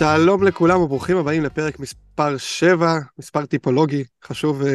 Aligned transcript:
שלום 0.00 0.42
לכולם 0.42 0.80
וברוכים 0.80 1.16
הבאים 1.16 1.42
לפרק 1.42 1.80
מספר 1.80 2.36
7, 2.36 2.98
מספר 3.18 3.46
טיפולוגי, 3.46 4.04
חשוב 4.24 4.62
uh, 4.62 4.66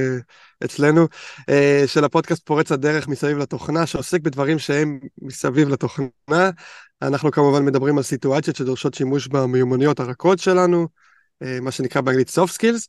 אצלנו, 0.65 1.07
uh, 1.41 1.87
של 1.87 2.03
הפודקאסט 2.03 2.45
פורץ 2.45 2.71
הדרך 2.71 3.07
מסביב 3.07 3.37
לתוכנה, 3.37 3.85
שעוסק 3.85 4.21
בדברים 4.21 4.59
שהם 4.59 4.99
מסביב 5.21 5.69
לתוכנה. 5.69 6.49
אנחנו 7.01 7.31
כמובן 7.31 7.65
מדברים 7.65 7.97
על 7.97 8.03
סיטואציות 8.03 8.55
שדורשות 8.55 8.93
שימוש 8.93 9.27
במיומנויות 9.27 9.99
הרכות 9.99 10.39
שלנו, 10.39 10.87
uh, 11.43 11.47
מה 11.61 11.71
שנקרא 11.71 12.01
באנגלית 12.01 12.29
soft 12.29 12.51
skills. 12.51 12.87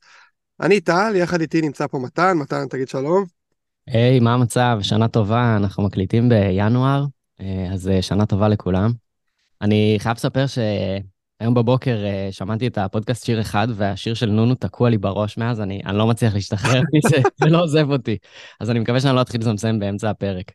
אני 0.60 0.80
טל, 0.80 1.12
יחד 1.14 1.40
איתי 1.40 1.60
נמצא 1.60 1.86
פה 1.86 1.98
מתן, 1.98 2.36
מתן 2.36 2.68
תגיד 2.68 2.88
שלום. 2.88 3.24
היי, 3.86 4.18
hey, 4.18 4.22
מה 4.22 4.34
המצב? 4.34 4.78
שנה 4.82 5.08
טובה, 5.08 5.56
אנחנו 5.56 5.82
מקליטים 5.82 6.28
בינואר, 6.28 7.04
אז 7.72 7.90
שנה 8.00 8.26
טובה 8.26 8.48
לכולם. 8.48 8.92
אני 9.62 9.96
חייב 10.00 10.16
לספר 10.16 10.46
ש... 10.46 10.58
היום 11.40 11.54
בבוקר 11.54 11.96
uh, 11.96 12.32
שמעתי 12.32 12.66
את 12.66 12.78
הפודקאסט 12.78 13.24
שיר 13.24 13.40
אחד, 13.40 13.68
והשיר 13.74 14.14
של 14.14 14.26
נונו 14.26 14.54
תקוע 14.54 14.90
לי 14.90 14.98
בראש 14.98 15.38
מאז, 15.38 15.60
אני, 15.60 15.82
אני 15.86 15.98
לא 15.98 16.06
מצליח 16.06 16.34
להשתחרר 16.34 16.80
מזה, 16.92 17.16
זה 17.44 17.46
לא 17.50 17.62
עוזב 17.62 17.90
אותי. 17.90 18.18
אז 18.60 18.70
אני 18.70 18.78
מקווה 18.78 19.00
שאני 19.00 19.16
לא 19.16 19.22
אתחיל 19.22 19.40
לזמזם 19.40 19.78
באמצע 19.78 20.10
הפרק. 20.10 20.52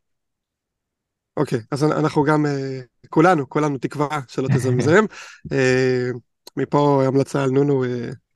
אוקיי, 1.38 1.59
okay, 1.59 1.62
אז 1.71 1.84
אנחנו 1.84 2.23
גם, 2.23 2.45
uh, 2.45 3.07
כולנו, 3.09 3.49
כולנו 3.49 3.77
תקווה 3.77 4.20
שלא 4.27 4.48
תזמזם. 4.48 5.05
uh, 5.48 6.17
מפה 6.57 7.04
המלצה 7.07 7.43
על 7.43 7.49
נונו, 7.49 7.84
uh, 7.84 7.88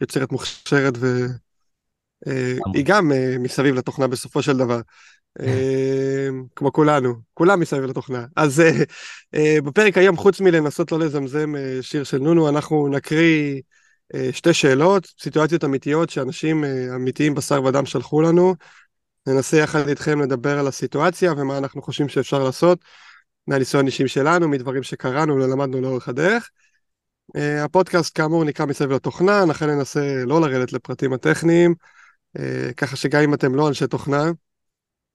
יוצרת 0.02 0.32
מוכשרת, 0.32 0.94
והיא 0.98 2.84
uh, 2.84 2.88
גם 2.88 3.12
uh, 3.12 3.40
מסביב 3.40 3.76
לתוכנה 3.76 4.08
בסופו 4.08 4.42
של 4.42 4.58
דבר. 4.58 4.82
אמ, 5.40 6.44
כמו 6.56 6.74
כולנו, 6.74 7.14
כולם 7.34 7.60
מסביב 7.60 7.84
לתוכנה. 7.84 8.26
אז 8.36 8.60
אה, 8.60 8.72
אה, 9.36 9.58
בפרק 9.64 9.98
היום, 9.98 10.18
חוץ 10.18 10.42
מלנסות 10.42 10.92
לא 10.92 11.00
לזמזם 11.00 11.56
אה, 11.56 11.78
שיר 11.82 12.04
של 12.04 12.18
נונו, 12.18 12.50
אנחנו 12.50 12.88
נקריא 12.88 13.62
שתי 14.32 14.54
שאלות, 14.54 15.08
סיטואציות 15.20 15.64
אמיתיות 15.64 16.10
שאנשים 16.10 16.64
אמיתיים 16.96 17.36
בשר 17.36 17.64
ודם 17.64 17.86
שלחו 17.86 18.22
לנו. 18.22 18.56
ננסה 19.28 19.58
יחד 19.58 19.88
איתכם 19.88 20.22
לדבר 20.22 20.60
על 20.60 20.68
הסיטואציה 20.68 21.34
ומה 21.38 21.58
אנחנו 21.58 21.82
חושבים 21.82 22.10
שאפשר 22.10 22.44
לעשות 22.44 22.80
מהניסיון 23.48 23.86
אישיים 23.86 24.08
שלנו, 24.08 24.48
מדברים 24.48 24.84
שקראנו 24.84 25.36
ולמדנו 25.36 25.82
לאורך 25.82 26.10
הדרך. 26.10 26.50
הפודקאסט 27.36 28.18
כאמור 28.18 28.44
נקרא 28.44 28.66
מסביב 28.66 28.92
לתוכנה, 28.92 29.46
לכן 29.46 29.70
ננסה 29.70 30.24
לא 30.26 30.42
לרדת 30.42 30.74
לפרטים 30.74 31.14
הטכניים, 31.14 31.76
ככה 32.78 32.96
שגם 32.96 33.22
אם 33.22 33.34
אתם 33.34 33.56
לא 33.56 33.68
אנשי 33.68 33.88
תוכנה, 33.88 34.32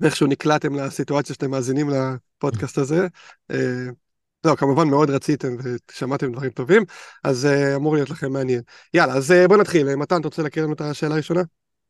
ואיכשהו 0.00 0.26
נקלעתם 0.26 0.74
לסיטואציה 0.74 1.34
שאתם 1.34 1.50
מאזינים 1.50 1.90
לפודקאסט 1.90 2.78
הזה. 2.78 3.06
אה, 3.50 3.86
לא, 4.44 4.54
כמובן 4.56 4.88
מאוד 4.88 5.10
רציתם 5.10 5.48
ושמעתם 5.62 6.32
דברים 6.32 6.50
טובים, 6.50 6.84
אז 7.24 7.48
uh, 7.50 7.76
אמור 7.76 7.94
להיות 7.94 8.10
לכם 8.10 8.32
מעניין. 8.32 8.60
יאללה, 8.94 9.14
אז 9.14 9.30
uh, 9.30 9.48
בוא 9.48 9.56
נתחיל. 9.56 9.94
מתן, 9.94 10.20
אתה 10.20 10.28
רוצה 10.28 10.42
להכיר 10.42 10.64
לנו 10.64 10.72
את 10.72 10.80
השאלה 10.80 11.14
הראשונה? 11.14 11.40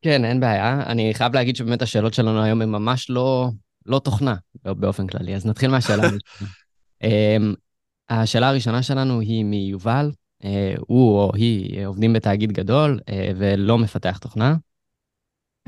כן, 0.01 0.25
אין 0.25 0.39
בעיה. 0.39 0.83
אני 0.85 1.13
חייב 1.13 1.33
להגיד 1.33 1.55
שבאמת 1.55 1.81
השאלות 1.81 2.13
שלנו 2.13 2.43
היום 2.43 2.61
הן 2.61 2.69
ממש 2.69 3.09
לא, 3.09 3.49
לא 3.85 3.99
תוכנה 3.99 4.35
באופן 4.63 5.07
כללי, 5.07 5.35
אז 5.35 5.45
נתחיל 5.45 5.71
מהשאלה 5.71 6.03
הראשונה. 6.03 6.51
um, 7.03 7.55
השאלה 8.09 8.49
הראשונה 8.49 8.83
שלנו 8.83 9.19
היא 9.19 9.45
מיובל. 9.45 10.11
הוא 10.79 11.19
או 11.19 11.31
היא 11.35 11.85
עובדים 11.87 12.13
בתאגיד 12.13 12.51
גדול 12.51 12.99
ולא 13.37 13.77
מפתח 13.77 14.17
תוכנה. 14.17 14.55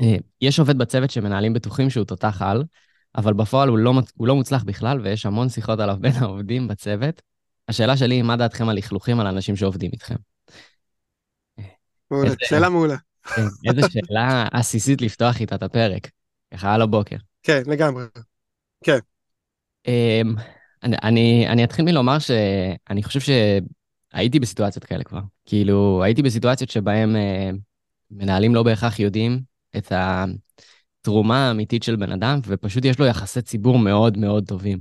אה, 0.00 0.16
יש 0.40 0.58
עובד 0.58 0.78
בצוות 0.78 1.10
שמנהלים 1.10 1.52
בטוחים 1.52 1.90
שהוא 1.90 2.04
תותח 2.04 2.42
על, 2.42 2.64
אבל 3.16 3.32
בפועל 3.32 3.68
הוא 3.68 3.78
לא, 3.78 3.92
הוא 4.14 4.26
לא 4.26 4.34
מוצלח 4.34 4.62
בכלל, 4.62 5.00
ויש 5.00 5.26
המון 5.26 5.48
שיחות 5.48 5.80
עליו 5.80 5.96
בין 6.00 6.12
העובדים 6.12 6.68
בצוות. 6.68 7.22
השאלה 7.68 7.96
שלי 7.96 8.14
היא, 8.14 8.22
מה 8.22 8.36
דעתכם 8.36 8.68
על 8.68 8.76
לכלוכים 8.76 9.20
על 9.20 9.26
אנשים 9.26 9.56
שעובדים 9.56 9.90
איתכם? 9.92 10.14
מעולה, 12.10 12.30
שאלה 12.40 12.68
מעולה. 12.68 12.96
כן, 13.22 13.42
איזה 13.68 13.80
שאלה 13.92 14.46
עסיסית 14.52 15.00
לפתוח 15.00 15.40
איתה 15.40 15.54
את 15.54 15.62
הפרק, 15.62 16.10
ככה 16.54 16.74
על 16.74 16.82
הבוקר. 16.82 17.16
כן, 17.42 17.62
לגמרי. 17.66 18.04
כן. 18.84 18.98
אמ, 19.86 20.34
אני, 20.82 20.96
אני, 21.02 21.48
אני 21.48 21.64
אתחיל 21.64 21.84
מלומר 21.84 22.18
שאני 22.18 23.02
חושב 23.02 23.20
שהייתי 23.20 24.40
בסיטואציות 24.40 24.84
כאלה 24.84 25.04
כבר. 25.04 25.20
כאילו, 25.44 26.02
הייתי 26.04 26.22
בסיטואציות 26.22 26.70
שבהן 26.70 27.16
אה, 27.16 27.50
מנהלים 28.10 28.54
לא 28.54 28.62
בהכרח 28.62 28.98
יודעים 28.98 29.53
את 29.76 29.92
התרומה 29.92 31.48
האמיתית 31.48 31.82
של 31.82 31.96
בן 31.96 32.12
אדם, 32.12 32.40
ופשוט 32.46 32.84
יש 32.84 32.98
לו 32.98 33.06
יחסי 33.06 33.42
ציבור 33.42 33.78
מאוד 33.78 34.18
מאוד 34.18 34.46
טובים. 34.46 34.78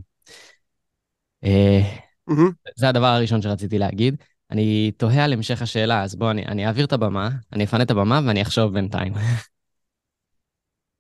Mm-hmm. 1.44 2.52
זה 2.76 2.90
הדבר 2.90 3.06
הראשון 3.06 3.42
שרציתי 3.42 3.78
להגיד. 3.78 4.16
אני 4.52 4.92
תוהה 4.98 5.26
על 5.26 5.34
המשך 5.34 5.62
השאלה, 5.62 6.04
אז 6.04 6.16
בואו, 6.16 6.32
אני, 6.32 6.46
אני 6.46 6.68
אעביר 6.68 6.86
את 6.86 6.94
הבמה, 6.94 7.30
אני 7.54 7.64
אפנה 7.64 7.84
את 7.84 7.92
הבמה 7.92 8.22
ואני 8.28 8.42
אחשוב 8.42 8.74
בינתיים. 8.74 9.14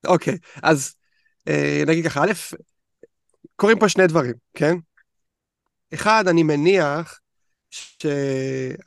אוקיי, 0.07 0.33
okay, 0.33 0.59
אז 0.63 0.95
אה, 1.47 1.83
נגיד 1.87 2.05
ככה, 2.05 2.23
א', 2.23 2.31
קורים 3.55 3.79
פה 3.79 3.89
שני 3.89 4.07
דברים, 4.07 4.33
כן? 4.53 4.75
אחד, 5.93 6.27
אני 6.27 6.43
מניח 6.43 7.19
ש... 7.73 8.05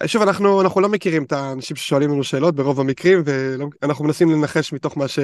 שוב, 0.06 0.22
אנחנו, 0.22 0.60
אנחנו 0.60 0.80
לא 0.80 0.88
מכירים 0.88 1.24
את 1.24 1.32
האנשים 1.32 1.76
ששואלים 1.76 2.10
לנו 2.10 2.24
שאלות 2.24 2.54
ברוב 2.54 2.80
המקרים, 2.80 3.22
ואנחנו 3.24 4.04
מנסים 4.04 4.30
לנחש 4.30 4.72
מתוך 4.72 4.98
מה 4.98 5.08
ש... 5.08 5.18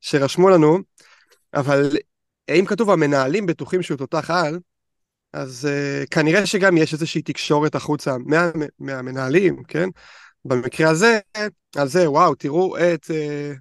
שרשמו 0.00 0.48
לנו, 0.48 0.78
אבל 1.54 1.96
אם 2.48 2.64
כתוב 2.68 2.90
המנהלים 2.90 3.46
בטוחים 3.46 3.82
שהוא 3.82 3.98
תותח 3.98 4.30
על, 4.30 4.58
אז 5.32 5.68
uh, 5.68 6.06
כנראה 6.10 6.46
שגם 6.46 6.76
יש 6.76 6.92
איזושהי 6.92 7.22
תקשורת 7.22 7.74
החוצה 7.74 8.16
מה, 8.26 8.50
מהמנהלים, 8.78 9.62
כן? 9.68 9.88
במקרה 10.44 10.90
הזה, 10.90 11.18
על 11.76 11.88
זה, 11.88 12.10
וואו, 12.10 12.34
תראו 12.34 12.76
את 12.78 13.04
uh, 13.04 13.58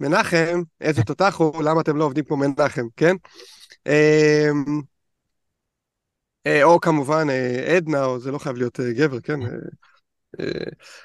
מנחם, 0.00 0.62
איזה 0.80 1.02
תותח 1.02 1.36
הוא, 1.38 1.62
למה 1.62 1.80
אתם 1.80 1.96
לא 1.96 2.04
עובדים 2.04 2.24
כמו 2.24 2.36
מנחם, 2.36 2.86
כן? 2.96 3.16
Uh, 3.88 4.82
או 6.62 6.80
כמובן 6.80 7.30
אה, 7.30 7.76
עדנה, 7.76 8.04
או 8.04 8.20
זה 8.20 8.32
לא 8.32 8.38
חייב 8.38 8.56
להיות 8.56 8.80
אה, 8.80 8.92
גבר, 8.92 9.20
כן? 9.20 9.40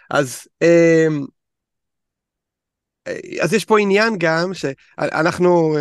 אז, 0.10 0.48
אמ, 0.62 1.26
אז 3.42 3.54
יש 3.54 3.66
פה 3.66 3.80
עניין 3.80 4.16
גם 4.18 4.54
שאנחנו 4.54 5.78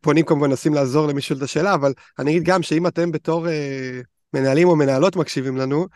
פונים 0.00 0.24
כמובן, 0.24 0.48
מנסים 0.48 0.74
לעזור 0.74 1.08
למי 1.08 1.20
שואל 1.20 1.38
את 1.38 1.42
השאלה, 1.42 1.74
אבל 1.74 1.92
אני 2.18 2.30
אגיד 2.30 2.42
גם 2.42 2.62
שאם 2.62 2.86
אתם 2.86 3.12
בתור 3.12 3.46
מנהלים 4.34 4.68
או 4.68 4.76
מנהלות 4.76 5.16
מקשיבים 5.16 5.56
לנו, 5.56 5.86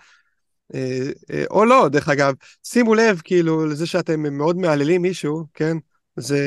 או 1.51 1.65
לא, 1.65 1.89
דרך 1.89 2.09
אגב, 2.09 2.35
שימו 2.65 2.95
לב 2.95 3.21
כאילו 3.25 3.67
לזה 3.67 3.87
שאתם 3.87 4.37
מאוד 4.37 4.57
מהללים 4.57 5.03
מישהו, 5.03 5.47
כן? 5.55 5.77
זה 6.17 6.39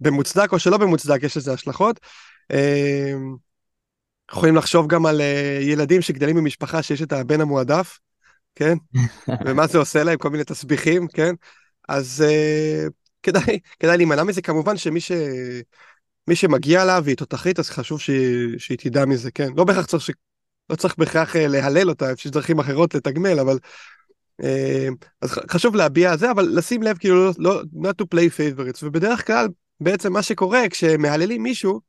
במוצדק 0.00 0.52
או 0.52 0.58
שלא 0.58 0.76
במוצדק, 0.76 1.22
יש 1.22 1.36
לזה 1.36 1.52
השלכות. 1.52 2.00
יכולים 4.32 4.56
לחשוב 4.56 4.86
גם 4.86 5.06
על 5.06 5.20
uh, 5.20 5.62
ילדים 5.62 6.02
שגדלים 6.02 6.36
במשפחה 6.36 6.82
שיש 6.82 7.02
את 7.02 7.12
הבן 7.12 7.40
המועדף, 7.40 7.98
כן? 8.54 8.76
ומה 9.46 9.66
זה 9.66 9.78
עושה 9.78 10.04
להם, 10.04 10.18
כל 10.18 10.30
מיני 10.30 10.44
תסביכים, 10.44 11.08
כן? 11.08 11.34
אז 11.88 12.24
uh, 12.26 12.90
כדאי, 13.22 13.58
כדאי 13.80 13.96
להימנע 13.96 14.24
מזה. 14.24 14.42
כמובן 14.42 14.76
שמי 14.76 15.00
ש... 15.00 15.12
מי 16.28 16.36
שמגיע 16.36 16.84
לה 16.84 17.00
והיא 17.04 17.16
תותחית, 17.16 17.58
אז 17.58 17.70
חשוב 17.70 18.00
שהיא, 18.00 18.58
שהיא 18.58 18.78
תדע 18.78 19.04
מזה, 19.04 19.30
כן? 19.30 19.48
לא 19.56 19.64
בהכרח 19.64 19.86
צריך, 19.86 20.02
ש... 20.02 20.10
לא 20.70 20.76
צריך 20.76 20.98
בהכרח 20.98 21.36
uh, 21.36 21.38
להלל 21.38 21.88
אותה, 21.88 22.12
יש 22.12 22.26
דרכים 22.26 22.58
אחרות 22.58 22.94
לתגמל, 22.94 23.40
אבל... 23.40 23.58
אז 25.20 25.30
חשוב 25.50 25.76
להביע 25.76 26.16
זה, 26.16 26.30
אבל 26.30 26.48
לשים 26.52 26.82
לב, 26.82 26.98
כאילו, 26.98 27.24
לא, 27.24 27.32
לא, 27.38 27.62
not 27.74 28.02
to 28.02 28.04
play 28.14 28.30
favorites, 28.30 28.80
ובדרך 28.82 29.26
כלל, 29.26 29.48
בעצם 29.80 30.12
מה 30.12 30.22
שקורה, 30.22 30.68
כשמהללים 30.70 31.42
מישהו, 31.42 31.80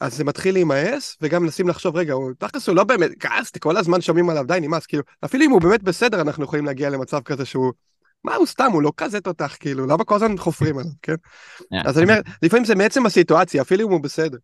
אז 0.00 0.16
זה 0.16 0.24
מתחיל 0.24 0.54
להימאס, 0.54 1.16
וגם 1.20 1.42
מנסים 1.42 1.68
לחשוב, 1.68 1.96
רגע, 1.96 2.12
הוא 2.12 2.32
תכלס 2.38 2.68
הוא 2.68 2.76
לא 2.76 2.84
באמת, 2.84 3.10
כעסתי, 3.20 3.60
כל 3.60 3.76
הזמן 3.76 4.00
שומעים 4.00 4.30
עליו, 4.30 4.44
די 4.46 4.58
נמאס, 4.60 4.86
כאילו, 4.86 5.02
אפילו 5.24 5.44
אם 5.44 5.50
הוא 5.50 5.60
באמת 5.60 5.82
בסדר, 5.82 6.20
אנחנו 6.20 6.44
יכולים 6.44 6.66
להגיע 6.66 6.90
למצב 6.90 7.20
כזה 7.20 7.44
שהוא, 7.44 7.72
מה 8.24 8.34
הוא 8.34 8.46
סתם, 8.46 8.70
הוא 8.72 8.82
לא 8.82 8.92
כזה 8.96 9.20
תותח, 9.20 9.56
כאילו, 9.60 9.86
למה 9.86 10.04
כל 10.04 10.14
הזמן 10.14 10.38
חופרים 10.38 10.78
עליו, 10.78 10.90
כן? 11.02 11.14
אה, 11.72 11.82
אז 11.84 11.98
אני 11.98 12.04
אומר, 12.04 12.20
לפעמים 12.42 12.64
זה 12.64 12.74
מעצם 12.74 13.06
הסיטואציה, 13.06 13.62
אפילו 13.62 13.86
אם 13.86 13.92
הוא 13.92 14.00
בסדר. 14.00 14.38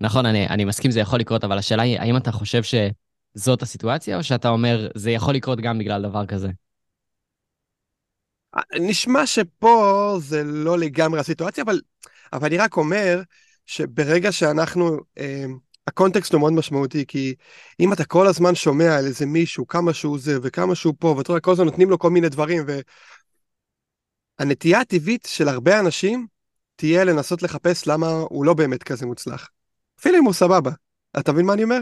נכון, 0.00 0.26
אני, 0.26 0.48
אני 0.48 0.64
מסכים, 0.64 0.90
זה 0.90 1.00
יכול 1.00 1.20
לקרות, 1.20 1.44
אבל 1.44 1.58
השאלה 1.58 1.82
היא, 1.82 2.00
האם 2.00 2.16
אתה 2.16 2.32
חושב 2.32 2.62
שזאת 2.62 3.62
הסיטואציה, 3.62 4.16
או 4.16 4.22
שאתה 4.22 4.48
אומר, 4.48 4.88
זה 4.94 5.10
יכול 5.10 5.34
לקרות 5.34 5.60
גם 5.60 5.78
בגלל 5.78 6.02
דבר 6.02 6.26
כזה? 6.26 6.48
אה, 8.56 8.62
נשמע 8.80 9.26
שפה 9.26 10.16
זה 10.20 10.44
לא 10.44 10.78
לגמרי 10.78 11.20
הסיטואציה, 11.20 11.64
אבל, 11.64 11.80
אבל 12.32 12.46
אני 12.46 12.58
רק 12.58 12.76
אומר, 12.76 13.22
שברגע 13.70 14.32
שאנחנו, 14.32 14.98
אה, 15.18 15.44
הקונטקסט 15.86 16.32
הוא 16.32 16.40
מאוד 16.40 16.52
משמעותי, 16.52 17.04
כי 17.06 17.34
אם 17.80 17.92
אתה 17.92 18.04
כל 18.04 18.26
הזמן 18.26 18.54
שומע 18.54 18.98
על 18.98 19.06
איזה 19.06 19.26
מישהו, 19.26 19.66
כמה 19.66 19.94
שהוא 19.94 20.18
זה 20.18 20.38
וכמה 20.42 20.74
שהוא 20.74 20.94
פה, 20.98 21.14
ואתה 21.18 21.32
רואה, 21.32 21.40
כל 21.40 21.52
הזמן 21.52 21.64
נותנים 21.64 21.90
לו 21.90 21.98
כל 21.98 22.10
מיני 22.10 22.28
דברים, 22.28 22.64
והנטייה 24.40 24.80
הטבעית 24.80 25.28
של 25.30 25.48
הרבה 25.48 25.80
אנשים 25.80 26.26
תהיה 26.76 27.04
לנסות 27.04 27.42
לחפש 27.42 27.86
למה 27.86 28.06
הוא 28.06 28.44
לא 28.44 28.54
באמת 28.54 28.82
כזה 28.82 29.06
מוצלח. 29.06 29.48
אפילו 30.00 30.18
אם 30.18 30.24
הוא 30.24 30.32
סבבה. 30.32 30.70
אתה 31.18 31.32
מבין 31.32 31.46
מה 31.46 31.52
אני 31.52 31.64
אומר? 31.64 31.80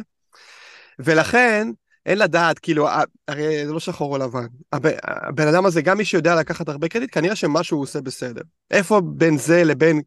ולכן, 0.99 1.69
אין 2.07 2.19
לדעת, 2.19 2.59
כאילו, 2.59 2.89
הרי 3.29 3.67
זה 3.67 3.73
לא 3.73 3.81
שחור 3.81 4.13
או 4.13 4.19
לבן. 4.19 4.47
הבן 4.73 5.49
אדם 5.49 5.67
הזה, 5.67 5.83
גם 5.83 5.99
מי 5.99 6.05
שיודע 6.05 6.35
לקחת 6.35 6.69
הרבה 6.69 6.89
קרדיט, 6.89 7.11
כנראה 7.13 7.37
שמשהו 7.37 7.77
הוא 7.77 7.83
עושה 7.83 8.01
בסדר. 8.01 8.43
איפה 8.71 9.01
בין 9.01 9.39
זה 9.39 9.65
לבין 9.65 10.03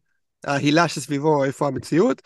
ההילה 0.46 0.88
שסביבו, 0.88 1.44
איפה 1.44 1.66
המציאות? 1.66 2.22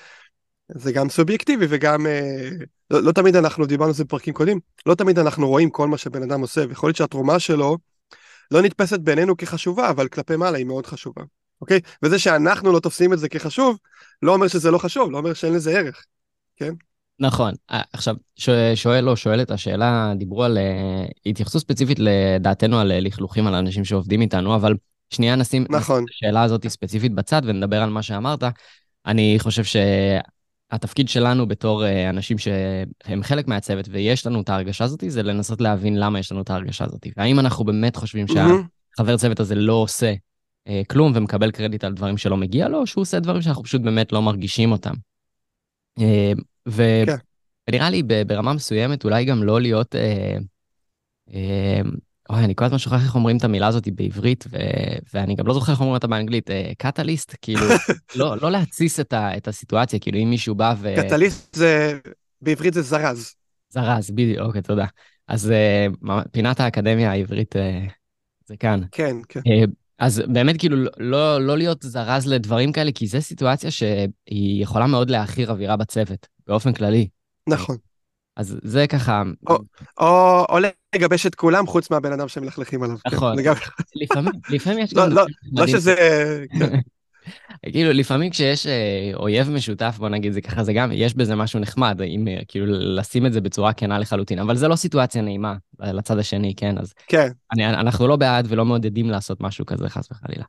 זה 0.68 0.92
גם 0.92 1.08
סובייקטיבי 1.08 1.66
וגם, 1.68 2.06
אה, 2.06 2.48
לא, 2.90 3.02
לא 3.02 3.12
תמיד 3.12 3.36
אנחנו, 3.36 3.66
דיברנו 3.66 3.88
על 3.88 3.94
זה 3.94 4.04
בפרקים 4.04 4.34
קודמים, 4.34 4.60
לא 4.86 4.94
תמיד 4.94 5.18
אנחנו 5.18 5.48
רואים 5.48 5.70
כל 5.70 5.88
מה 5.88 5.98
שבן 5.98 6.22
אדם 6.22 6.40
עושה, 6.40 6.64
ויכול 6.68 6.88
להיות 6.88 6.96
שהתרומה 6.96 7.38
שלו 7.38 7.78
לא 8.50 8.62
נתפסת 8.62 9.00
בעינינו 9.00 9.36
כחשובה, 9.36 9.90
אבל 9.90 10.08
כלפי 10.08 10.36
מעלה 10.36 10.58
היא 10.58 10.66
מאוד 10.66 10.86
חשובה, 10.86 11.22
אוקיי? 11.60 11.80
וזה 12.02 12.18
שאנחנו 12.18 12.72
לא 12.72 12.80
תופסים 12.80 13.12
את 13.12 13.18
זה 13.18 13.28
כחשוב, 13.28 13.78
לא 14.22 14.34
אומר 14.34 14.48
שזה 14.48 14.70
לא 14.70 14.78
חשוב, 14.78 15.10
לא 15.10 15.18
אומר 15.18 15.34
שאין 15.34 15.54
לזה 15.54 15.78
ערך, 15.78 16.04
כן? 16.56 16.74
נכון. 17.20 17.54
אה, 17.70 17.82
עכשיו, 17.92 18.14
שואל 18.74 19.08
או 19.08 19.16
שואל 19.16 19.42
את 19.42 19.50
השאלה, 19.50 20.12
דיברו 20.18 20.44
על, 20.44 20.58
uh, 20.58 21.12
התייחסו 21.26 21.60
ספציפית 21.60 21.98
לדעתנו 22.00 22.78
על 22.78 22.92
לכלוכים 23.00 23.46
על 23.46 23.54
אנשים 23.54 23.84
שעובדים 23.84 24.20
איתנו, 24.20 24.54
אבל 24.54 24.74
שנייה 25.10 25.36
נשים, 25.36 25.66
נכון. 25.70 26.04
את 26.04 26.08
השאלה 26.10 26.42
הזאת 26.42 26.66
ספציפית 26.66 27.14
בצד 27.14 27.42
ונדבר 27.44 27.82
על 27.82 27.90
מה 27.90 28.02
שאמרת. 28.02 28.44
אני 29.06 29.36
חושב 29.38 29.62
שהתפקיד 29.64 31.08
שלנו 31.08 31.48
בתור 31.48 31.84
uh, 31.84 31.86
אנשים 32.10 32.38
שהם 32.38 33.22
חלק 33.22 33.48
מהצוות 33.48 33.88
ויש 33.90 34.26
לנו 34.26 34.40
את 34.40 34.48
ההרגשה 34.48 34.84
הזאת, 34.84 35.04
זה 35.08 35.22
לנסות 35.22 35.60
להבין 35.60 36.00
למה 36.00 36.18
יש 36.18 36.32
לנו 36.32 36.42
את 36.42 36.50
ההרגשה 36.50 36.84
הזאת. 36.84 37.06
והאם 37.16 37.40
אנחנו 37.40 37.64
באמת 37.64 37.96
חושבים 37.96 38.26
שהחבר 38.28 39.16
צוות 39.16 39.40
הזה 39.40 39.54
לא 39.54 39.72
עושה 39.72 40.14
uh, 40.68 40.70
כלום 40.88 41.12
ומקבל 41.14 41.50
קרדיט 41.50 41.84
על 41.84 41.94
דברים 41.94 42.16
שלא 42.16 42.36
מגיע 42.36 42.68
לו, 42.68 42.80
או 42.80 42.86
שהוא 42.86 43.02
עושה 43.02 43.20
דברים 43.20 43.42
שאנחנו 43.42 43.64
פשוט 43.64 43.82
באמת 43.82 44.12
לא 44.12 44.22
מרגישים 44.22 44.72
אותם. 44.72 44.94
Uh, 45.98 46.02
ו... 46.68 46.82
כן. 47.06 47.16
ונראה 47.70 47.90
לי 47.90 48.02
ברמה 48.26 48.52
מסוימת 48.52 49.04
אולי 49.04 49.24
גם 49.24 49.42
לא 49.42 49.60
להיות... 49.60 49.94
אה, 49.94 50.36
אה, 51.34 51.80
אוי, 52.30 52.44
אני 52.44 52.54
כל 52.54 52.64
הזמן 52.64 52.78
שוכח 52.78 53.04
איך 53.04 53.14
אומרים 53.14 53.36
את 53.36 53.44
המילה 53.44 53.66
הזאת 53.66 53.88
בעברית, 53.88 54.44
ו... 54.50 54.56
ואני 55.14 55.34
גם 55.34 55.46
לא 55.46 55.54
זוכר 55.54 55.72
איך 55.72 55.80
אומרים 55.80 55.94
אותה 55.94 56.06
באנגלית, 56.06 56.50
קטליסט, 56.78 57.30
אה, 57.30 57.36
כאילו, 57.42 57.60
לא, 58.16 58.36
לא 58.42 58.50
להתסיס 58.50 59.00
את, 59.00 59.12
ה... 59.12 59.36
את 59.36 59.48
הסיטואציה, 59.48 59.98
כאילו 59.98 60.18
אם 60.18 60.30
מישהו 60.30 60.54
בא 60.54 60.74
ו... 60.78 60.94
קטליסט 60.96 61.54
זה, 61.54 61.98
בעברית 62.42 62.74
זה 62.74 62.82
זרז. 62.82 63.34
זרז, 63.68 64.10
בדיוק, 64.10 64.40
אוקיי, 64.40 64.62
תודה. 64.62 64.86
אז 65.28 65.52
uh, 65.52 66.12
פינת 66.32 66.60
האקדמיה 66.60 67.10
העברית 67.10 67.56
uh, 67.56 67.58
זה 68.46 68.56
כאן. 68.56 68.80
כן, 68.92 69.16
כן. 69.28 69.40
אז 69.98 70.22
באמת 70.28 70.56
כאילו 70.58 70.76
לא, 70.98 71.46
לא 71.46 71.58
להיות 71.58 71.82
זרז 71.82 72.26
לדברים 72.26 72.72
כאלה, 72.72 72.92
כי 72.92 73.06
זו 73.06 73.22
סיטואציה 73.22 73.70
שהיא 73.70 74.62
יכולה 74.62 74.86
מאוד 74.86 75.10
להעכיר 75.10 75.50
אווירה 75.50 75.76
בצוות. 75.76 76.26
באופן 76.46 76.72
כללי. 76.72 77.08
נכון. 77.48 77.76
אז 78.36 78.58
זה 78.62 78.86
ככה... 78.86 79.22
או, 79.48 79.58
או, 80.00 80.44
או 80.48 80.58
לגבש 80.94 81.26
את 81.26 81.34
כולם 81.34 81.66
חוץ 81.66 81.90
מהבן 81.90 82.12
אדם 82.12 82.28
שמלכלכים 82.28 82.82
עליו. 82.82 82.96
כן. 83.10 83.16
נכון. 83.16 83.42
כן, 83.42 83.52
לפעמים, 83.94 84.32
לפעמים 84.50 84.78
יש 84.78 84.94
לא. 84.94 85.08
לא, 85.08 85.24
לא 85.52 85.66
שזה... 85.66 85.94
כן. 86.58 86.78
כאילו, 87.72 87.92
לפעמים 87.92 88.30
כשיש 88.30 88.66
אה, 88.66 89.10
אויב 89.14 89.50
משותף, 89.50 89.96
בוא 89.98 90.08
נגיד 90.08 90.32
זה 90.32 90.40
ככה, 90.40 90.64
זה 90.64 90.72
גם, 90.72 90.90
יש 90.92 91.14
בזה 91.14 91.34
משהו 91.34 91.60
נחמד, 91.60 92.02
אם 92.02 92.28
אה, 92.28 92.38
כאילו 92.48 92.66
לשים 92.68 93.26
את 93.26 93.32
זה 93.32 93.40
בצורה 93.40 93.72
כנה 93.72 93.98
לחלוטין, 93.98 94.38
אבל 94.38 94.56
זה 94.56 94.68
לא 94.68 94.76
סיטואציה 94.76 95.22
נעימה 95.22 95.54
לצד 95.80 96.18
השני, 96.18 96.54
כן? 96.56 96.78
אז 96.78 96.94
כן. 97.06 97.28
אני, 97.52 97.66
אנחנו 97.66 98.08
לא 98.08 98.16
בעד 98.16 98.46
ולא 98.48 98.64
מעודדים 98.64 99.10
לעשות 99.10 99.40
משהו 99.40 99.66
כזה, 99.66 99.88
חס 99.88 100.08
וחלילה. 100.10 100.44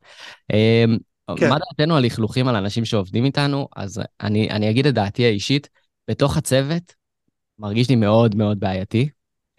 אמ, 0.54 0.98
כן. 1.38 1.50
מה 1.50 1.58
דעתנו 1.60 1.96
על 1.96 2.04
לכלוכים 2.04 2.48
על 2.48 2.56
אנשים 2.56 2.86
שעובדים 2.86 3.26
איתנו? 3.26 3.68
אז 3.76 4.02
אני, 4.22 4.50
אני 4.50 4.70
אגיד 4.70 4.88
את 4.88 4.94
דעתי 4.94 5.26
האישית, 5.26 5.70
בתוך 6.10 6.38
הצוות 6.38 6.97
מרגיש 7.60 7.90
לי 7.90 7.96
מאוד 7.96 8.36
מאוד 8.36 8.60
בעייתי. 8.60 9.10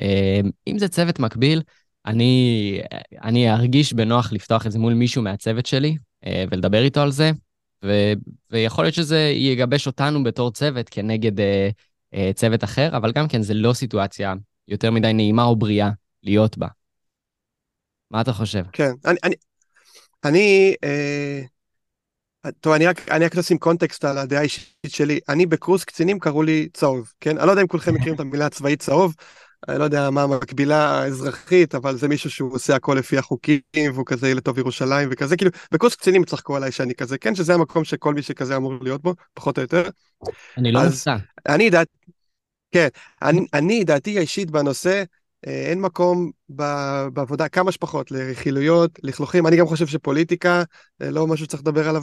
אמ, 0.00 0.50
אם 0.66 0.78
זה 0.78 0.88
צוות 0.88 1.18
מקביל, 1.18 1.62
אני, 2.06 2.80
אני 3.22 3.52
ארגיש 3.52 3.92
בנוח 3.92 4.32
לפתוח 4.32 4.66
את 4.66 4.72
זה 4.72 4.78
מול 4.78 4.94
מישהו 4.94 5.22
מהצוות 5.22 5.66
שלי 5.66 5.96
אה, 6.26 6.44
ולדבר 6.50 6.82
איתו 6.82 7.00
על 7.00 7.10
זה, 7.10 7.30
ו, 7.84 8.12
ויכול 8.50 8.84
להיות 8.84 8.94
שזה 8.94 9.32
יגבש 9.34 9.86
אותנו 9.86 10.24
בתור 10.24 10.52
צוות 10.52 10.88
כנגד 10.88 11.40
אה, 11.40 11.68
אה, 12.14 12.30
צוות 12.34 12.64
אחר, 12.64 12.96
אבל 12.96 13.12
גם 13.12 13.28
כן, 13.28 13.42
זה 13.42 13.54
לא 13.54 13.72
סיטואציה 13.72 14.34
יותר 14.68 14.90
מדי 14.90 15.12
נעימה 15.12 15.44
או 15.44 15.56
בריאה 15.56 15.90
להיות 16.22 16.58
בה. 16.58 16.66
מה 18.10 18.20
אתה 18.20 18.32
חושב? 18.32 18.64
כן, 18.72 18.90
אני, 19.04 19.18
אני, 19.24 19.34
אני 20.24 20.74
אה, 20.84 21.40
טוב, 22.60 22.72
אני 22.72 22.86
רק, 22.86 23.08
אני 23.08 23.24
רק 23.24 23.36
אשים 23.36 23.58
קונטקסט 23.58 24.04
על 24.04 24.18
הדעה 24.18 24.40
האישית 24.40 24.74
שלי. 24.86 25.18
אני 25.28 25.46
בקורס 25.46 25.84
קצינים 25.84 26.18
קראו 26.18 26.42
לי 26.42 26.68
צהוב, 26.72 27.12
כן? 27.20 27.38
אני 27.38 27.46
לא 27.46 27.50
יודע 27.52 27.62
אם 27.62 27.66
כולכם 27.66 27.94
מכירים 27.94 28.14
את 28.14 28.20
המילה 28.20 28.46
הצבאית 28.46 28.82
צהוב, 28.82 29.14
אני 29.68 29.78
לא 29.78 29.84
יודע 29.84 30.10
מה 30.10 30.22
המקבילה 30.22 31.02
האזרחית, 31.02 31.74
אבל 31.74 31.96
זה 31.96 32.08
מישהו 32.08 32.30
שהוא 32.30 32.54
עושה 32.54 32.76
הכל 32.76 32.94
לפי 32.98 33.18
החוקים, 33.18 33.60
והוא 33.92 34.06
כזה 34.06 34.28
ילד 34.28 34.42
טוב 34.42 34.58
ירושלים 34.58 35.08
וכזה, 35.12 35.36
כאילו, 35.36 35.50
בקורס 35.72 35.94
קצינים 35.94 36.24
צחקו 36.24 36.56
עליי 36.56 36.72
שאני 36.72 36.94
כזה, 36.94 37.18
כן, 37.18 37.34
שזה 37.34 37.54
המקום 37.54 37.84
שכל 37.84 38.14
מי 38.14 38.22
שכזה 38.22 38.56
אמור 38.56 38.74
להיות 38.82 39.02
בו, 39.02 39.14
פחות 39.34 39.58
או 39.58 39.62
יותר. 39.62 39.88
אני 40.58 40.72
לא 40.72 40.84
מופתע. 40.84 41.16
אני 41.48 41.70
דעת, 41.70 41.88
כן, 42.72 42.88
אני, 43.22 43.46
אני 43.54 43.84
דעתי 43.84 44.18
האישית 44.18 44.50
בנושא, 44.50 45.02
אין 45.44 45.80
מקום 45.80 46.30
בעבודה 47.12 47.48
כמה 47.48 47.72
שפחות 47.72 48.10
לרכילויות, 48.10 48.98
לכלוכים, 49.02 49.46
אני 49.46 49.56
גם 49.56 49.66
חושב 49.66 49.86
שפוליטיקה 49.86 50.62
אה, 51.02 51.10
לא 51.10 51.26
משהו 51.26 51.44
שצריך 51.46 51.62
לדבר 51.62 51.88
עליו, 51.88 52.02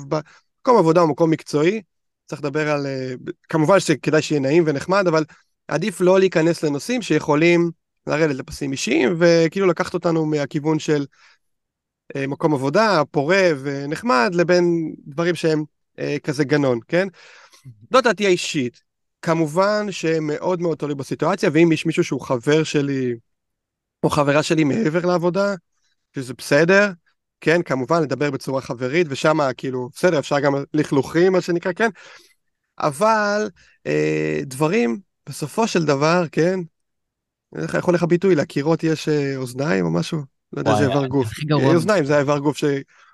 מקום 0.61 0.77
עבודה 0.77 1.01
הוא 1.01 1.09
מקום 1.09 1.29
מקצועי, 1.29 1.81
צריך 2.25 2.41
לדבר 2.41 2.69
על, 2.69 2.85
אה, 2.85 3.13
כמובן 3.49 3.79
שכדאי 3.79 4.21
שיהיה 4.21 4.41
נעים 4.41 4.63
ונחמד, 4.67 5.07
אבל 5.07 5.23
עדיף 5.67 6.01
לא 6.01 6.19
להיכנס 6.19 6.63
לנושאים 6.63 7.01
שיכולים 7.01 7.71
לרדת 8.07 8.35
לפסים 8.35 8.71
אישיים, 8.71 9.15
וכאילו 9.19 9.67
לקחת 9.67 9.93
אותנו 9.93 10.25
מהכיוון 10.25 10.79
של 10.79 11.05
מקום 12.15 12.53
עבודה, 12.53 13.01
פורה 13.11 13.49
ונחמד, 13.63 14.31
לבין 14.33 14.95
דברים 15.07 15.35
שהם 15.35 15.63
כזה 16.23 16.43
גנון, 16.43 16.79
כן? 16.87 17.07
לא 17.91 18.01
דעתי 18.01 18.25
האישית, 18.25 18.81
כמובן 19.25 19.91
שמאוד 19.91 20.61
מאוד 20.61 20.77
תלוי 20.77 20.95
בסיטואציה, 20.95 21.49
ואם 21.53 21.71
יש 21.71 21.85
מישהו 21.85 22.03
שהוא 22.03 22.21
חבר 22.21 22.63
שלי, 22.63 23.15
או 24.03 24.09
חברה 24.09 24.43
שלי 24.43 24.63
מעבר 24.63 25.05
לעבודה, 25.05 25.55
שזה 26.15 26.33
בסדר, 26.33 26.91
כן, 27.41 27.61
כמובן 27.61 28.03
לדבר 28.03 28.31
בצורה 28.31 28.61
חברית, 28.61 29.07
ושם 29.09 29.37
כאילו, 29.57 29.89
בסדר, 29.95 30.19
אפשר 30.19 30.39
גם 30.39 30.53
לכלוכים, 30.73 31.33
מה 31.33 31.41
שנקרא, 31.41 31.73
כן, 31.73 31.89
אבל 32.79 33.49
אה, 33.87 34.39
דברים, 34.43 34.99
בסופו 35.29 35.67
של 35.67 35.85
דבר, 35.85 36.23
כן, 36.31 36.59
איך 37.55 37.73
יכול 37.73 37.93
לך 37.93 38.03
ביטוי, 38.03 38.35
לקירות 38.35 38.83
יש 38.83 39.09
אה, 39.09 39.37
אוזניים 39.37 39.85
או 39.85 39.91
משהו? 39.91 40.19
לא 40.53 40.59
יודע, 40.59 40.75
זה 40.75 40.83
איבר 40.83 41.07
גוף. 41.07 41.27
אה, 41.51 41.75
אוזניים 41.75 42.05
זה 42.05 42.15
האיבר 42.15 42.39
גוף 42.39 42.57
ש... 42.57 42.63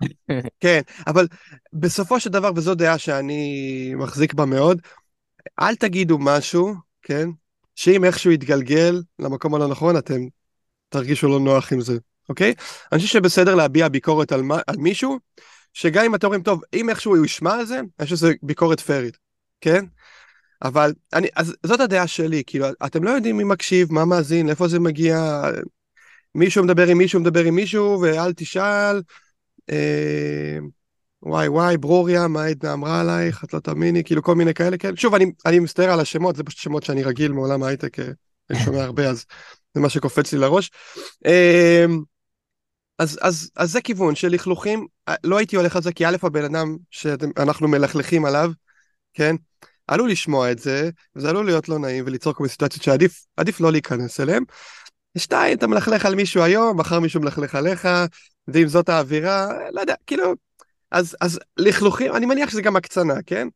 כן, 0.62 0.82
אבל 1.08 1.28
בסופו 1.74 2.20
של 2.20 2.30
דבר, 2.30 2.52
וזו 2.56 2.76
דעה 2.76 2.98
שאני 2.98 3.94
מחזיק 3.96 4.34
בה 4.34 4.46
מאוד, 4.46 4.82
אל 5.62 5.76
תגידו 5.76 6.18
משהו, 6.20 6.74
כן, 7.02 7.30
שאם 7.76 8.04
איכשהו 8.04 8.32
יתגלגל 8.32 9.02
למקום 9.20 9.56
הלא 9.56 9.68
נכון, 9.68 9.98
אתם 9.98 10.22
תרגישו 10.90 11.28
לא 11.28 11.40
נוח 11.40 11.74
עם 11.74 11.82
זה, 11.82 11.98
אוקיי? 12.30 12.54
אני 12.92 13.00
חושב 13.02 13.14
שבסדר 13.14 13.56
להביע 13.56 13.88
ביקורת 13.88 14.32
על, 14.32 14.42
על 14.68 14.78
מישהו, 14.78 15.20
שגם 15.74 16.06
אם 16.06 16.16
אתם 16.16 16.28
אומרים, 16.28 16.44
טוב, 16.44 16.62
אם 16.74 16.90
איכשהו 16.90 17.16
הוא 17.16 17.26
ישמע 17.26 17.54
על 17.54 17.66
זה, 17.66 17.80
אני 17.80 18.04
חושב 18.04 18.16
שזה 18.16 18.34
ביקורת 18.44 18.80
פיירית, 18.80 19.18
כן? 19.62 19.86
אבל 20.62 20.94
אני, 21.14 21.28
אז 21.36 21.56
זאת 21.64 21.80
הדעה 21.80 22.08
שלי, 22.08 22.44
כאילו, 22.48 22.68
אתם 22.86 23.04
לא 23.04 23.10
יודעים 23.10 23.38
מי 23.38 23.44
מקשיב, 23.44 23.94
מה 23.94 24.06
מאזין, 24.06 24.50
איפה 24.50 24.68
זה 24.68 24.80
מגיע, 24.80 25.42
מישהו 26.36 26.64
מדבר 26.64 26.88
עם 26.88 26.98
מישהו, 26.98 27.20
מדבר 27.20 27.44
עם 27.46 27.56
מישהו, 27.56 28.02
ואל 28.02 28.34
תשאל. 28.34 29.02
אה, 29.70 30.58
וואי 31.24 31.48
וואי, 31.48 31.78
ברוריה, 31.78 32.28
מה 32.28 32.46
עדנה 32.46 32.74
אמרה 32.74 33.02
עלייך, 33.02 33.44
את 33.44 33.54
לא 33.54 33.60
תאמיני, 33.60 34.04
כאילו 34.04 34.24
כל 34.24 34.36
מיני 34.36 34.54
כאלה, 34.54 34.78
כן. 34.78 34.96
שוב, 34.96 35.16
אני, 35.16 35.32
אני 35.46 35.60
מצטער 35.60 35.92
על 35.92 36.00
השמות, 36.00 36.36
זה 36.36 36.44
פשוט 36.44 36.60
שמות 36.60 36.84
שאני 36.84 37.04
רגיל 37.04 37.32
מעולם 37.32 37.64
ההייטק, 37.64 38.00
אה, 38.00 38.06
אני 38.50 38.60
שומע 38.60 38.84
הרבה, 38.84 39.10
אז 39.10 39.26
זה 39.74 39.82
מה 39.82 39.90
שקופץ 39.90 40.34
לי 40.34 40.40
לראש. 40.40 40.72
אמ, 41.26 42.02
אז, 43.00 43.20
אז, 43.22 43.52
אז 43.56 43.72
זה 43.72 43.82
כיוון 43.82 44.16
של 44.16 44.28
לכלוכים, 44.28 44.88
אה, 45.10 45.16
לא 45.24 45.38
הייתי 45.38 45.56
הולך 45.56 45.76
על 45.76 45.82
זה, 45.82 45.94
כי 45.94 46.06
א', 46.06 46.16
הבן 46.24 46.44
אדם 46.44 46.78
שאנחנו 46.92 47.68
מלכלכים 47.68 48.26
עליו, 48.26 48.52
כן, 49.14 49.36
עלול 49.88 50.12
לשמוע 50.12 50.52
את 50.52 50.60
זה, 50.60 50.90
וזה 51.16 51.30
עלול 51.30 51.46
להיות 51.46 51.70
לא 51.70 51.80
נעים 51.80 52.04
וליצור 52.08 52.34
כל 52.34 52.44
מיני 52.44 52.52
סיטואציות 52.52 52.84
שעדיף 52.84 53.60
לא 53.60 53.72
להיכנס 53.72 54.20
אליהם. 54.20 54.44
שתיים, 55.18 55.58
אתה 55.58 55.68
מלכלך 55.68 56.06
על 56.06 56.16
מישהו 56.16 56.44
היום, 56.44 56.80
מחר 56.80 57.00
מישהו 57.00 57.22
מלכלך 57.22 57.56
עליך, 57.56 57.88
ואם 58.48 58.68
זאת 58.68 58.90
האווירה, 58.90 59.48
לא 59.72 59.82
יודע, 59.82 59.96
כאילו, 60.08 60.34
אז, 60.92 61.16
אז 61.22 61.40
לכלוכים, 61.58 62.16
אני 62.16 62.26
מניח 62.26 62.50
שזה 62.50 62.62
גם 62.62 62.76
הקצנה, 62.76 63.14
כן? 63.26 63.48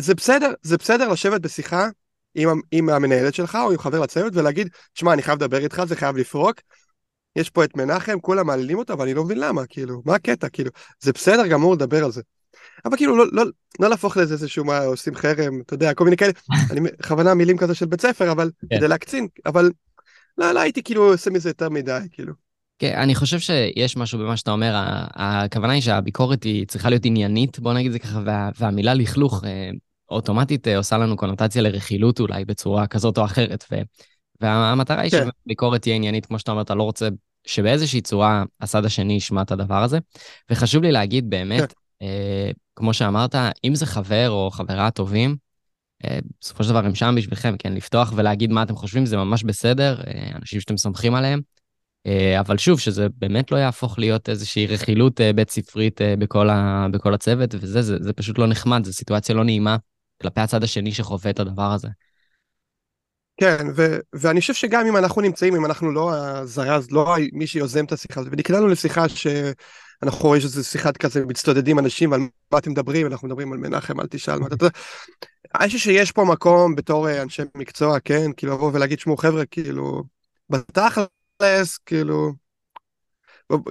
זה 0.00 0.14
בסדר, 0.14 0.52
זה 0.62 0.76
בסדר 0.76 1.08
לשבת 1.08 1.40
בשיחה 1.40 1.88
עם, 2.34 2.60
עם 2.70 2.88
המנהלת 2.88 3.34
שלך 3.34 3.58
או 3.64 3.70
עם 3.70 3.78
חבר 3.78 4.00
לצוות 4.00 4.36
ולהגיד, 4.36 4.68
תשמע, 4.92 5.12
אני 5.12 5.22
חייב 5.22 5.38
לדבר 5.38 5.58
איתך, 5.58 5.82
זה 5.84 5.96
חייב 5.96 6.16
לפרוק. 6.16 6.60
יש 7.36 7.50
פה 7.50 7.64
את 7.64 7.76
מנחם, 7.76 8.20
כולם 8.20 8.46
מעלילים 8.46 8.78
אותו, 8.78 8.92
אבל 8.92 9.04
אני 9.04 9.14
לא 9.14 9.24
מבין 9.24 9.38
למה, 9.38 9.66
כאילו, 9.66 10.02
מה 10.04 10.14
הקטע, 10.14 10.48
כאילו, 10.48 10.70
זה 11.00 11.12
בסדר 11.12 11.46
גמור 11.46 11.74
לדבר 11.74 12.04
על 12.04 12.12
זה. 12.12 12.22
אבל 12.84 12.96
כאילו, 12.96 13.16
לא, 13.16 13.24
לא, 13.32 13.44
לא 13.80 13.88
להפוך 13.88 14.16
לזה 14.16 14.34
איזשהו 14.34 14.64
מה, 14.64 14.78
עושים 14.78 15.14
חרם, 15.14 15.60
אתה 15.60 15.74
יודע, 15.74 15.94
כל 15.94 16.04
מיני 16.04 16.16
כאלה, 16.16 16.32
אני 16.70 16.80
בכוונה 16.80 17.34
מילים 17.34 17.56
כזה 17.56 17.74
של 17.74 17.86
בית 17.86 18.00
ספר, 18.00 18.32
אבל, 18.32 18.50
כן. 18.70 18.76
כדי 18.76 18.88
להקצין, 18.88 19.28
אבל 19.46 19.70
לא, 20.38 20.52
לא 20.52 20.60
הייתי 20.60 20.82
כאילו 20.82 21.12
עושה 21.12 21.30
מזה 21.30 21.50
יותר 21.50 21.68
מדי, 21.68 22.00
כאילו. 22.10 22.32
כן, 22.78 22.94
אני 22.96 23.14
חושב 23.14 23.38
שיש 23.38 23.96
משהו 23.96 24.18
במה 24.18 24.36
שאתה 24.36 24.50
אומר, 24.50 24.74
הכוונה 25.14 25.72
היא 25.72 25.82
שהביקורת 25.82 26.42
היא 26.42 26.66
צריכה 26.66 26.90
להיות 26.90 27.04
עניינית, 27.04 27.58
בוא 27.58 27.72
נגיד 27.72 27.86
את 27.86 27.92
זה 27.92 27.98
ככה, 27.98 28.20
וה, 28.24 28.50
והמילה 28.58 28.94
לכלוך 28.94 29.44
אה, 29.44 29.70
אוטומטית 30.10 30.68
אה, 30.68 30.76
עושה 30.76 30.98
לנו 30.98 31.16
קונוטציה 31.16 31.62
לרכילות 31.62 32.20
אולי 32.20 32.44
בצורה 32.44 32.86
כזאת 32.86 33.18
או 33.18 33.24
אחרת, 33.24 33.64
ו, 33.72 33.76
והמטרה 34.40 35.00
היא 35.00 35.10
כן. 35.10 35.26
שביקורת 35.44 35.82
תהיה 35.82 35.96
עניינית, 35.96 36.26
כמו 36.26 36.38
שאתה 36.38 36.50
אומר, 36.50 36.62
אתה 36.62 36.74
לא 36.74 36.82
רוצה 36.82 37.08
שבאיזושהי 37.46 38.00
צורה 38.00 38.44
הצד 38.60 38.84
השני 38.84 39.12
ישמע 39.12 39.42
את 39.42 39.52
הדבר 39.52 39.82
הזה. 39.82 39.98
וחשוב 40.50 40.82
לי 40.82 40.92
להגיד 40.92 41.30
באמת, 41.30 41.60
כן. 41.60 42.06
אה, 42.06 42.50
כמו 42.76 42.94
שאמרת, 42.94 43.34
אם 43.64 43.74
זה 43.74 43.86
חבר 43.86 44.30
או 44.30 44.50
חברה 44.50 44.90
טובים, 44.90 45.36
אה, 46.04 46.18
בסופו 46.40 46.64
של 46.64 46.70
דבר 46.70 46.84
הם 46.84 46.94
שם 46.94 47.14
בשבילכם, 47.16 47.54
כן? 47.58 47.72
לפתוח 47.72 48.12
ולהגיד 48.16 48.52
מה 48.52 48.62
אתם 48.62 48.76
חושבים 48.76 49.06
זה 49.06 49.16
ממש 49.16 49.42
בסדר, 49.42 50.00
אה, 50.06 50.28
אנשים 50.40 50.60
שאתם 50.60 50.76
סומכים 50.76 51.14
עליהם. 51.14 51.40
אה, 52.06 52.40
אבל 52.40 52.58
שוב, 52.58 52.80
שזה 52.80 53.06
באמת 53.18 53.52
לא 53.52 53.56
יהפוך 53.56 53.98
להיות 53.98 54.28
איזושהי 54.28 54.66
רכילות 54.66 55.20
אה, 55.20 55.32
בית 55.32 55.50
ספרית 55.50 56.02
אה, 56.02 56.14
בכל, 56.18 56.50
ה, 56.50 56.86
בכל 56.90 57.14
הצוות, 57.14 57.54
וזה 57.54 57.82
זה, 57.82 57.96
זה 58.00 58.12
פשוט 58.12 58.38
לא 58.38 58.46
נחמד, 58.46 58.84
זו 58.84 58.92
סיטואציה 58.92 59.34
לא 59.34 59.44
נעימה 59.44 59.76
כלפי 60.22 60.40
הצד 60.40 60.62
השני 60.62 60.92
שחווה 60.92 61.30
את 61.30 61.40
הדבר 61.40 61.72
הזה. 61.72 61.88
כן, 63.40 63.66
ו- 63.76 63.98
ואני 64.12 64.40
חושב 64.40 64.54
שגם 64.54 64.86
אם 64.86 64.96
אנחנו 64.96 65.22
נמצאים, 65.22 65.56
אם 65.56 65.64
אנחנו 65.64 65.92
לא 65.92 66.14
הזרז, 66.14 66.90
לא 66.90 67.16
מי 67.32 67.46
שיוזם 67.46 67.84
את 67.84 67.92
השיחה 67.92 68.20
הזאת, 68.20 68.32
ונקלענו 68.32 68.68
לשיחה 68.68 69.04
שאנחנו 69.08 70.28
רואים 70.28 70.42
שזה 70.42 70.64
שיחת 70.64 70.96
כזה, 70.96 71.26
מצטודדים 71.26 71.78
אנשים 71.78 72.12
על 72.12 72.20
מה 72.52 72.58
אתם 72.58 72.70
מדברים, 72.70 73.06
אנחנו 73.06 73.28
מדברים 73.28 73.52
על 73.52 73.58
מנחם, 73.58 74.00
אל 74.00 74.06
תשאל 74.06 74.38
מה 74.38 74.46
אתה... 74.46 74.66
אני 75.60 75.66
חושב 75.66 75.78
שיש 75.78 76.12
פה 76.12 76.24
מקום 76.24 76.74
בתור 76.74 77.22
אנשי 77.22 77.42
מקצוע, 77.54 78.00
כן, 78.00 78.30
כאילו 78.36 78.52
לבוא 78.52 78.70
ולהגיד, 78.74 79.00
שמעו 79.00 79.16
חבר'ה, 79.16 79.44
כאילו, 79.46 80.02
בתכלס, 80.50 81.06
כאילו, 81.86 82.32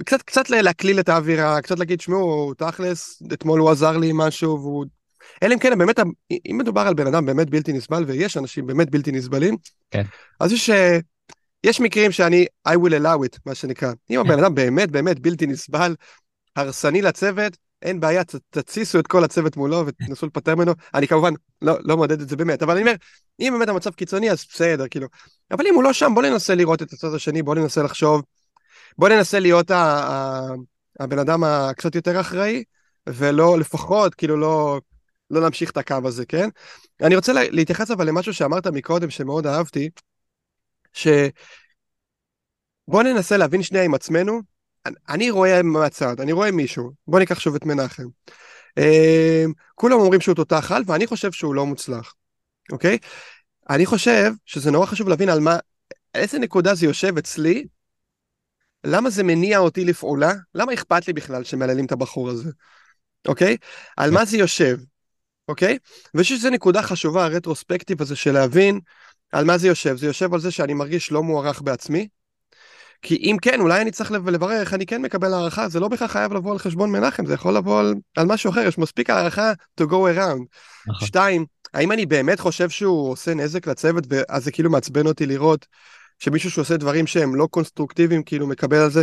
קצת, 0.04 0.22
קצת 0.22 0.50
להקליל 0.50 1.00
את 1.00 1.08
האווירה, 1.08 1.60
קצת 1.62 1.78
להגיד, 1.78 2.00
שמעו, 2.00 2.54
תכלס, 2.54 3.22
אתמול 3.32 3.60
הוא 3.60 3.70
עזר 3.70 3.96
לי 3.96 4.10
משהו, 4.14 4.60
והוא 4.60 4.84
אלא 5.42 5.54
אם 5.54 5.58
כן, 5.58 5.78
באמת, 5.78 6.00
אם 6.50 6.58
מדובר 6.58 6.80
על 6.80 6.94
בן 6.94 7.06
אדם 7.06 7.26
באמת 7.26 7.50
בלתי 7.50 7.72
נסבל, 7.72 8.04
ויש 8.06 8.36
אנשים 8.36 8.66
באמת 8.66 8.90
בלתי 8.90 9.12
נסבלים, 9.12 9.56
כן. 9.90 10.02
אז 10.40 10.52
יש, 10.52 10.70
אה, 10.70 10.98
יש 11.64 11.80
מקרים 11.80 12.12
שאני, 12.12 12.46
I 12.68 12.72
will 12.72 13.02
allow 13.02 13.26
it, 13.26 13.38
מה 13.46 13.54
שנקרא. 13.54 13.92
אם 14.10 14.20
הבן 14.20 14.38
אדם 14.38 14.54
באמת 14.54 14.90
באמת 14.90 15.18
בלתי 15.18 15.46
נסבל, 15.46 15.94
הרסני 16.56 17.02
לצוות, 17.02 17.56
אין 17.84 18.00
בעיה, 18.00 18.22
תתסיסו 18.50 18.98
את 18.98 19.06
כל 19.06 19.24
הצוות 19.24 19.56
מולו 19.56 19.86
ותנסו 19.86 20.26
לפטר 20.26 20.54
ממנו. 20.54 20.72
אני 20.94 21.08
כמובן 21.08 21.32
לא, 21.62 21.76
לא 21.80 21.96
מודד 21.96 22.20
את 22.20 22.28
זה 22.28 22.36
באמת, 22.36 22.62
אבל 22.62 22.72
אני 22.72 22.80
אומר, 22.80 22.94
אם 23.40 23.54
באמת 23.58 23.68
המצב 23.68 23.90
קיצוני, 23.90 24.30
אז 24.30 24.44
בסדר, 24.52 24.88
כאילו. 24.88 25.06
אבל 25.50 25.66
אם 25.66 25.74
הוא 25.74 25.82
לא 25.82 25.92
שם, 25.92 26.12
בוא 26.14 26.22
ננסה 26.22 26.54
לראות 26.54 26.82
את 26.82 26.92
הצד 26.92 27.14
השני, 27.14 27.42
בוא 27.42 27.54
ננסה 27.54 27.82
לחשוב, 27.82 28.22
בוא 28.98 29.08
ננסה 29.08 29.40
להיות 29.40 29.70
ה, 29.70 29.76
ה, 29.76 30.48
הבן 31.00 31.18
אדם 31.18 31.44
הקצת 31.44 31.94
יותר 31.94 32.20
אחראי, 32.20 32.64
ולא, 33.08 33.58
לפחות, 33.58 34.14
כאילו, 34.14 34.36
לא, 34.36 34.80
לא 35.30 35.40
להמשיך 35.40 35.70
את 35.70 35.76
הקו 35.76 35.98
הזה, 36.04 36.26
כן? 36.26 36.48
אני 37.02 37.16
רוצה 37.16 37.32
להתייחס 37.32 37.90
אבל 37.90 38.08
למשהו 38.08 38.34
שאמרת 38.34 38.66
מקודם 38.66 39.10
שמאוד 39.10 39.46
אהבתי, 39.46 39.90
ש... 40.92 41.08
בוא 42.88 43.02
ננסה 43.02 43.36
להבין 43.36 43.62
שנייה 43.62 43.84
עם 43.84 43.94
עצמנו, 43.94 44.40
אני 45.08 45.30
רואה 45.30 45.62
מהצד, 45.62 46.20
אני 46.20 46.32
רואה 46.32 46.50
מישהו, 46.50 46.90
בוא 47.06 47.18
ניקח 47.18 47.40
שוב 47.40 47.54
את 47.54 47.64
מנחם. 47.64 48.06
אמ, 48.78 49.52
כולם 49.74 50.00
אומרים 50.00 50.20
שהוא 50.20 50.34
תותח 50.34 50.72
על 50.72 50.82
ואני 50.86 51.06
חושב 51.06 51.32
שהוא 51.32 51.54
לא 51.54 51.66
מוצלח, 51.66 52.14
אוקיי? 52.72 52.98
אני 53.70 53.86
חושב 53.86 54.32
שזה 54.46 54.70
נורא 54.70 54.86
חשוב 54.86 55.08
להבין 55.08 55.28
על 55.28 55.40
מה, 55.40 55.58
איזה 56.14 56.38
נקודה 56.38 56.74
זה 56.74 56.86
יושב 56.86 57.18
אצלי, 57.18 57.64
למה 58.84 59.10
זה 59.10 59.22
מניע 59.22 59.58
אותי 59.58 59.84
לפעולה, 59.84 60.32
למה 60.54 60.74
אכפת 60.74 61.06
לי 61.06 61.12
בכלל 61.12 61.44
שמהללים 61.44 61.86
את 61.86 61.92
הבחור 61.92 62.30
הזה, 62.30 62.50
אוקיי? 63.28 63.56
על 63.96 64.10
מה 64.10 64.24
זה 64.24 64.36
יושב? 64.36 64.78
אוקיי? 65.48 65.78
ויש 66.14 66.32
איזו 66.32 66.50
נקודה 66.50 66.82
חשובה, 66.82 67.24
הרטרוספקטיב 67.24 68.02
הזה 68.02 68.16
של 68.16 68.32
להבין 68.32 68.80
על 69.32 69.44
מה 69.44 69.58
זה 69.58 69.68
יושב. 69.68 69.96
זה 69.96 70.06
יושב 70.06 70.34
על 70.34 70.40
זה 70.40 70.50
שאני 70.50 70.74
מרגיש 70.74 71.12
לא 71.12 71.22
מוערך 71.22 71.62
בעצמי. 71.62 72.08
כי 73.04 73.16
אם 73.16 73.36
כן, 73.42 73.60
אולי 73.60 73.82
אני 73.82 73.90
צריך 73.90 74.12
לברר 74.12 74.60
איך 74.60 74.74
אני 74.74 74.86
כן 74.86 75.02
מקבל 75.02 75.34
הערכה, 75.34 75.68
זה 75.68 75.80
לא 75.80 75.88
בהכרח 75.88 76.12
חייב 76.12 76.32
לבוא 76.32 76.52
על 76.52 76.58
חשבון 76.58 76.90
מנחם, 76.90 77.26
זה 77.26 77.34
יכול 77.34 77.56
לבוא 77.56 77.80
על, 77.80 77.94
על 78.16 78.26
משהו 78.26 78.50
אחר, 78.50 78.60
יש 78.60 78.78
מספיק 78.78 79.10
הערכה 79.10 79.52
to 79.80 79.84
go 79.84 79.92
around. 79.92 80.44
נכון. 80.86 81.06
שתיים, 81.06 81.44
האם 81.74 81.92
אני 81.92 82.06
באמת 82.06 82.40
חושב 82.40 82.70
שהוא 82.70 83.10
עושה 83.10 83.34
נזק 83.34 83.66
לצוות, 83.66 84.04
ואז 84.08 84.44
זה 84.44 84.52
כאילו 84.52 84.70
מעצבן 84.70 85.06
אותי 85.06 85.26
לראות 85.26 85.66
שמישהו 86.18 86.50
שעושה 86.50 86.76
דברים 86.76 87.06
שהם 87.06 87.34
לא 87.34 87.46
קונסטרוקטיביים, 87.50 88.22
כאילו 88.22 88.46
מקבל 88.46 88.76
על 88.76 88.90
זה? 88.90 89.02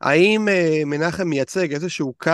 האם 0.00 0.48
אה, 0.48 0.82
מנחם 0.86 1.28
מייצג 1.28 1.72
איזשהו 1.72 2.14
קו 2.18 2.30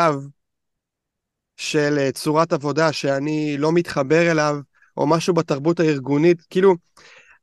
של 1.57 1.97
אה, 1.99 2.13
צורת 2.13 2.53
עבודה 2.53 2.93
שאני 2.93 3.57
לא 3.59 3.73
מתחבר 3.73 4.31
אליו, 4.31 4.57
או 4.97 5.07
משהו 5.07 5.35
בתרבות 5.35 5.81
הארגונית, 5.81 6.43
כאילו, 6.51 6.75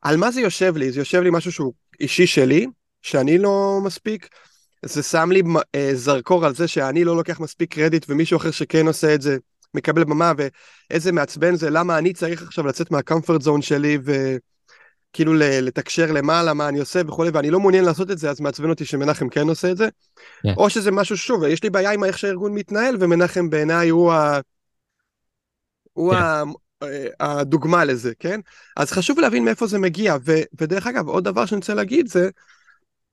על 0.01 0.17
מה 0.17 0.31
זה 0.31 0.41
יושב 0.41 0.77
לי? 0.77 0.91
זה 0.91 1.01
יושב 1.01 1.21
לי 1.21 1.29
משהו 1.31 1.51
שהוא 1.51 1.73
אישי 1.99 2.27
שלי, 2.27 2.67
שאני 3.05 3.37
לא 3.37 3.79
מספיק, 3.83 4.27
זה 4.85 5.03
שם 5.03 5.31
לי 5.31 5.43
אה, 5.75 5.89
זרקור 5.93 6.45
על 6.45 6.55
זה 6.55 6.67
שאני 6.67 7.03
לא 7.03 7.15
לוקח 7.15 7.39
מספיק 7.39 7.73
קרדיט 7.73 8.05
ומישהו 8.09 8.37
אחר 8.37 8.51
שכן 8.51 8.87
עושה 8.87 9.15
את 9.15 9.21
זה 9.21 9.37
מקבל 9.73 10.03
במה 10.03 10.31
ואיזה 10.37 11.11
מעצבן 11.11 11.55
זה 11.55 11.69
למה 11.69 11.97
אני 11.97 12.13
צריך 12.13 12.41
עכשיו 12.41 12.67
לצאת 12.67 12.91
מהקומפורט 12.91 13.41
זון 13.41 13.61
שלי 13.61 13.97
ו... 14.05 14.35
כאילו 15.13 15.33
לתקשר 15.37 16.11
למעלה 16.11 16.53
מה 16.53 16.69
אני 16.69 16.79
עושה 16.79 17.01
וכולי, 17.07 17.29
ואני 17.33 17.49
לא 17.49 17.59
מעוניין 17.59 17.85
לעשות 17.85 18.11
את 18.11 18.17
זה, 18.17 18.29
אז 18.29 18.39
מעצבן 18.39 18.69
אותי 18.69 18.85
שמנחם 18.85 19.29
כן 19.29 19.49
עושה 19.49 19.71
את 19.71 19.77
זה. 19.77 19.85
Yeah. 19.85 20.43
כן. 20.43 20.53
או 20.57 20.69
שזה 20.69 20.91
משהו, 20.91 21.17
שוב, 21.17 21.43
יש 21.43 21.63
לי 21.63 21.69
בעיה 21.69 21.91
עם 21.91 22.03
איך 22.03 22.17
שהארגון 22.17 22.53
מתנהל, 22.53 22.97
ומנחם 22.99 23.49
בעיניי 23.49 23.89
הוא, 23.89 24.13
ה... 24.13 24.39
הוא 25.93 26.13
yeah. 26.13 26.17
כן. 26.17 26.21
ה... 27.19 27.39
הדוגמה 27.39 27.85
לזה, 27.85 28.13
כן? 28.19 28.39
אז 28.77 28.91
חשוב 28.91 29.19
להבין 29.19 29.45
מאיפה 29.45 29.67
זה 29.67 29.79
מגיע, 29.79 30.15
ו... 30.25 30.31
ודרך 30.61 30.87
אגב, 30.87 31.07
עוד 31.07 31.23
דבר 31.23 31.45
שאני 31.45 31.57
רוצה 31.59 31.73
להגיד 31.73 32.07
זה, 32.07 32.29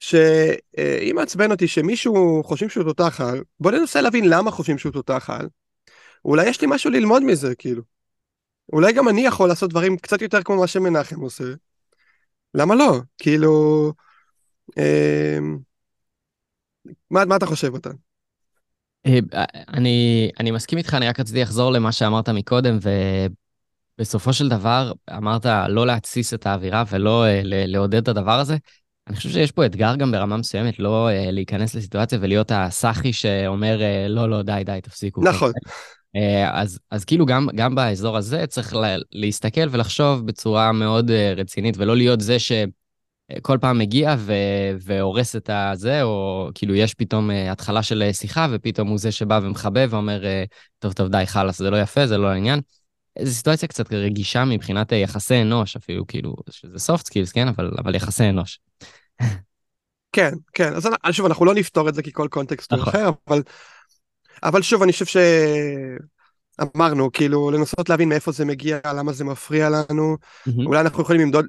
שאם 0.03 1.13
מעצבן 1.15 1.51
אותי 1.51 1.69
שמישהו 1.69 2.43
חושבים 2.45 2.71
שהוא 2.71 2.85
תותח 2.85 3.21
על, 3.21 3.43
בוא 3.61 3.71
ננסה 3.71 4.01
להבין 4.01 4.29
למה 4.29 4.51
חושבים 4.51 4.79
שהוא 4.79 4.93
תותח 4.93 5.31
על. 5.31 5.49
אולי 6.25 6.49
יש 6.49 6.61
לי 6.61 6.67
משהו 6.71 6.91
ללמוד 6.91 7.23
מזה, 7.23 7.55
כאילו. 7.55 7.83
אולי 8.73 8.93
גם 8.93 9.09
אני 9.09 9.21
יכול 9.21 9.49
לעשות 9.49 9.71
דברים 9.71 9.97
קצת 9.97 10.23
יותר 10.23 10.43
כמו 10.43 10.57
מה 10.57 10.67
שמנחם 10.67 11.21
עושה, 11.21 11.45
למה 12.55 12.75
לא? 12.75 13.01
כאילו... 13.19 13.93
אה, 14.79 15.39
מה, 17.11 17.25
מה 17.25 17.37
אתה 17.37 17.47
חושב, 17.47 17.75
מתן? 17.75 17.91
אה, 19.07 19.19
אני, 19.69 20.31
אני 20.41 20.51
מסכים 20.51 20.79
איתך, 20.79 20.95
אני 20.95 21.09
רק 21.09 21.21
רציתי 21.21 21.41
לחזור 21.41 21.73
למה 21.73 21.93
שאמרת 21.93 22.29
מקודם, 22.29 22.79
ובסופו 23.99 24.33
של 24.33 24.49
דבר 24.49 24.93
אמרת 25.17 25.47
לא 25.69 25.87
להתסיס 25.87 26.35
את 26.35 26.47
האווירה 26.47 26.85
ולא 26.91 27.25
uh, 27.25 27.45
לעודד 27.45 28.03
את 28.03 28.09
הדבר 28.09 28.39
הזה. 28.39 28.57
אני 29.09 29.17
חושב 29.17 29.29
שיש 29.31 29.53
פה 29.53 29.67
אתגר 29.67 29.97
גם 29.97 30.13
ברמה 30.13 30.37
מסוימת, 30.37 30.79
לא 30.79 31.09
uh, 31.09 31.31
להיכנס 31.31 31.75
לסיטואציה 31.75 32.19
ולהיות 32.23 32.53
הסאחי 32.55 33.13
שאומר, 33.13 33.79
uh, 33.79 34.09
לא, 34.09 34.31
לא, 34.31 34.43
די, 34.43 34.63
די, 34.65 34.79
תפסיקו. 34.83 35.23
נכון. 35.25 35.53
אז, 36.53 36.79
אז 36.91 37.05
כאילו 37.05 37.27
גם, 37.27 37.49
גם 37.55 37.75
באזור 37.75 38.17
הזה 38.17 38.47
צריך 38.47 38.75
לה, 38.75 38.97
להסתכל 39.13 39.69
ולחשוב 39.71 40.27
בצורה 40.27 40.73
מאוד 40.73 41.11
רצינית, 41.11 41.75
ולא 41.79 41.97
להיות 41.97 42.21
זה 42.21 42.37
שכל 42.39 43.59
פעם 43.61 43.79
מגיע 43.79 44.15
ו, 44.19 44.33
והורס 44.81 45.37
את 45.37 45.51
הזה, 45.53 46.03
או 46.03 46.49
כאילו 46.55 46.75
יש 46.75 46.95
פתאום 46.95 47.31
התחלה 47.31 47.83
של 47.83 48.11
שיחה, 48.13 48.47
ופתאום 48.51 48.89
הוא 48.89 48.99
זה 48.99 49.13
שבא 49.13 49.41
ומכבה 49.43 49.81
ואומר, 49.91 50.23
טוב, 50.79 50.93
טוב, 50.93 51.09
די, 51.09 51.23
חלאס, 51.27 51.59
זה 51.59 51.71
לא 51.71 51.81
יפה, 51.81 52.07
זה 52.07 52.19
לא 52.19 52.27
העניין. 52.27 52.61
זו 53.23 53.35
סיטואציה 53.35 53.69
קצת 53.69 53.93
רגישה 53.93 54.45
מבחינת 54.45 54.93
יחסי 54.93 55.43
אנוש, 55.43 55.77
אפילו 55.77 56.07
כאילו, 56.07 56.35
שזה 56.51 56.93
soft 56.93 57.03
skills, 57.03 57.33
כן? 57.35 57.49
אבל, 57.49 57.71
אבל 57.79 57.95
יחסי 57.95 58.29
אנוש. 58.29 58.61
כן, 60.13 60.35
כן, 60.53 60.73
אז 60.75 60.89
שוב, 61.11 61.27
אנחנו 61.27 61.45
לא 61.45 61.55
נפתור 61.55 61.89
את 61.89 61.95
זה 61.95 62.03
כי 62.03 62.13
כל 62.13 62.29
קונטקסט 62.31 62.73
הוא 62.73 62.81
נכון. 62.81 62.93
אחר, 62.95 63.11
אבל 63.29 63.43
אבל 64.43 64.63
שוב, 64.63 64.83
אני 64.83 64.93
חושב 64.93 65.21
שאמרנו, 66.59 67.13
כאילו, 67.13 67.51
לנסות 67.51 67.89
להבין 67.89 68.09
מאיפה 68.09 68.33
זה 68.33 68.45
מגיע, 68.45 68.79
למה 68.85 69.13
זה 69.13 69.25
מפריע 69.25 69.69
לנו. 69.71 70.17
Mm-hmm. 70.17 70.67
אולי 70.67 70.81
אנחנו 70.81 71.03
יכולים 71.03 71.21
ללמוד, 71.21 71.47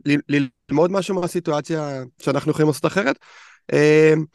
ללמוד 0.69 0.91
משהו 0.91 1.15
מהסיטואציה 1.15 2.03
שאנחנו 2.21 2.51
יכולים 2.51 2.67
לעשות 2.67 2.85
אחרת. 2.85 3.19
אמ, 3.73 4.25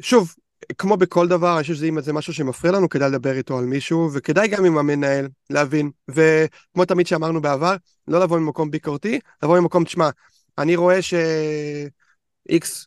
שוב, 0.00 0.34
כמו 0.78 0.96
בכל 0.96 1.28
דבר, 1.28 1.54
אני 1.54 1.62
חושב 1.62 1.74
שזה 1.74 1.86
אם 1.86 2.00
זה 2.00 2.12
משהו 2.12 2.34
שמפריע 2.34 2.72
לנו, 2.72 2.88
כדאי 2.88 3.08
לדבר 3.10 3.32
איתו 3.36 3.58
על 3.58 3.64
מישהו, 3.64 4.10
וכדאי 4.12 4.48
גם 4.48 4.64
עם 4.64 4.78
המנהל 4.78 5.28
להבין. 5.50 5.90
וכמו 6.08 6.84
תמיד 6.84 7.06
שאמרנו 7.06 7.42
בעבר, 7.42 7.76
לא 8.08 8.20
לבוא 8.20 8.38
ממקום 8.38 8.70
ביקורתי, 8.70 9.20
לבוא 9.42 9.60
ממקום, 9.60 9.84
תשמע, 9.84 10.10
אני 10.58 10.76
רואה 10.76 11.02
ש-X 11.02 12.86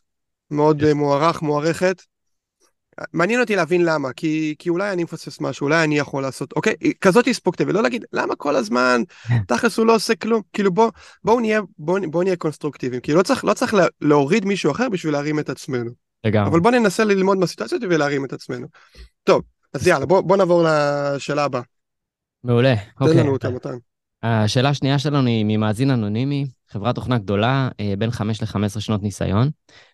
מאוד 0.50 0.82
yes. 0.82 0.94
מוערך, 0.94 1.42
מוערכת, 1.42 2.02
מעניין 3.12 3.40
אותי 3.40 3.56
להבין 3.56 3.84
למה, 3.84 4.12
כי, 4.12 4.54
כי 4.58 4.68
אולי 4.68 4.92
אני 4.92 5.04
מפספס 5.04 5.40
משהו, 5.40 5.64
אולי 5.64 5.84
אני 5.84 5.98
יכול 5.98 6.22
לעשות, 6.22 6.52
אוקיי, 6.52 6.74
כזאת 7.00 7.26
הספוקטה, 7.28 7.64
ולא 7.66 7.82
להגיד, 7.82 8.04
למה 8.12 8.36
כל 8.36 8.56
הזמן, 8.56 9.02
תכלס 9.48 9.78
הוא 9.78 9.86
לא 9.86 9.94
עושה 9.94 10.14
כלום, 10.14 10.42
כאילו 10.52 10.72
בוא, 10.72 10.90
בואו 11.24 11.40
נהיה, 11.40 11.60
בואו 11.78 12.10
בוא 12.10 12.24
נהיה 12.24 12.36
קונסטרוקטיביים, 12.36 13.00
כאילו 13.00 13.18
לא 13.18 13.22
צריך, 13.22 13.44
לא 13.44 13.54
צריך 13.54 13.74
להוריד 14.00 14.44
מישהו 14.44 14.72
אחר 14.72 14.88
בשביל 14.88 15.12
להרים 15.12 15.38
את 15.38 15.50
עצמנו. 15.50 15.90
לגמרי. 16.24 16.50
אבל 16.50 16.60
בואו 16.60 16.74
ננסה 16.74 17.04
ללמוד 17.04 17.38
מהסיטואציות 17.38 17.82
ולהרים 17.82 18.24
את 18.24 18.32
עצמנו. 18.32 18.66
טוב, 19.24 19.42
אז 19.74 19.86
יאללה, 19.86 20.06
בואו 20.06 20.22
בוא 20.22 20.36
נעבור 20.36 20.64
לשאלה 20.68 21.44
הבאה. 21.44 21.62
מעולה, 22.44 22.74
אוקיי. 23.00 23.14
תן 23.14 23.20
לנו 23.20 23.32
אותה, 23.32 23.50
מתן. 23.50 23.76
השאלה 24.22 24.68
השנייה 24.68 24.98
שלנו 24.98 25.28
היא 25.28 25.44
ממאזין 25.48 25.90
אנונימי, 25.90 26.46
חברת 26.68 26.94
תוכנה 26.94 27.18
גדולה, 27.18 27.68
אה, 27.80 27.94
בין 27.98 28.10
5 28.10 28.42
ל-15 28.42 28.80
שנות 28.80 29.02
ניסיון, 29.02 29.50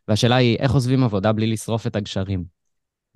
והשאלה 0.09 0.37
היא, 0.37 0.59
איך 0.59 0.73
עוזבים 0.73 1.05
עבודה 1.05 1.33
בלי 1.33 1.47
לשרוף 1.47 1.87
את 1.87 1.97
הגשרים? 1.97 2.45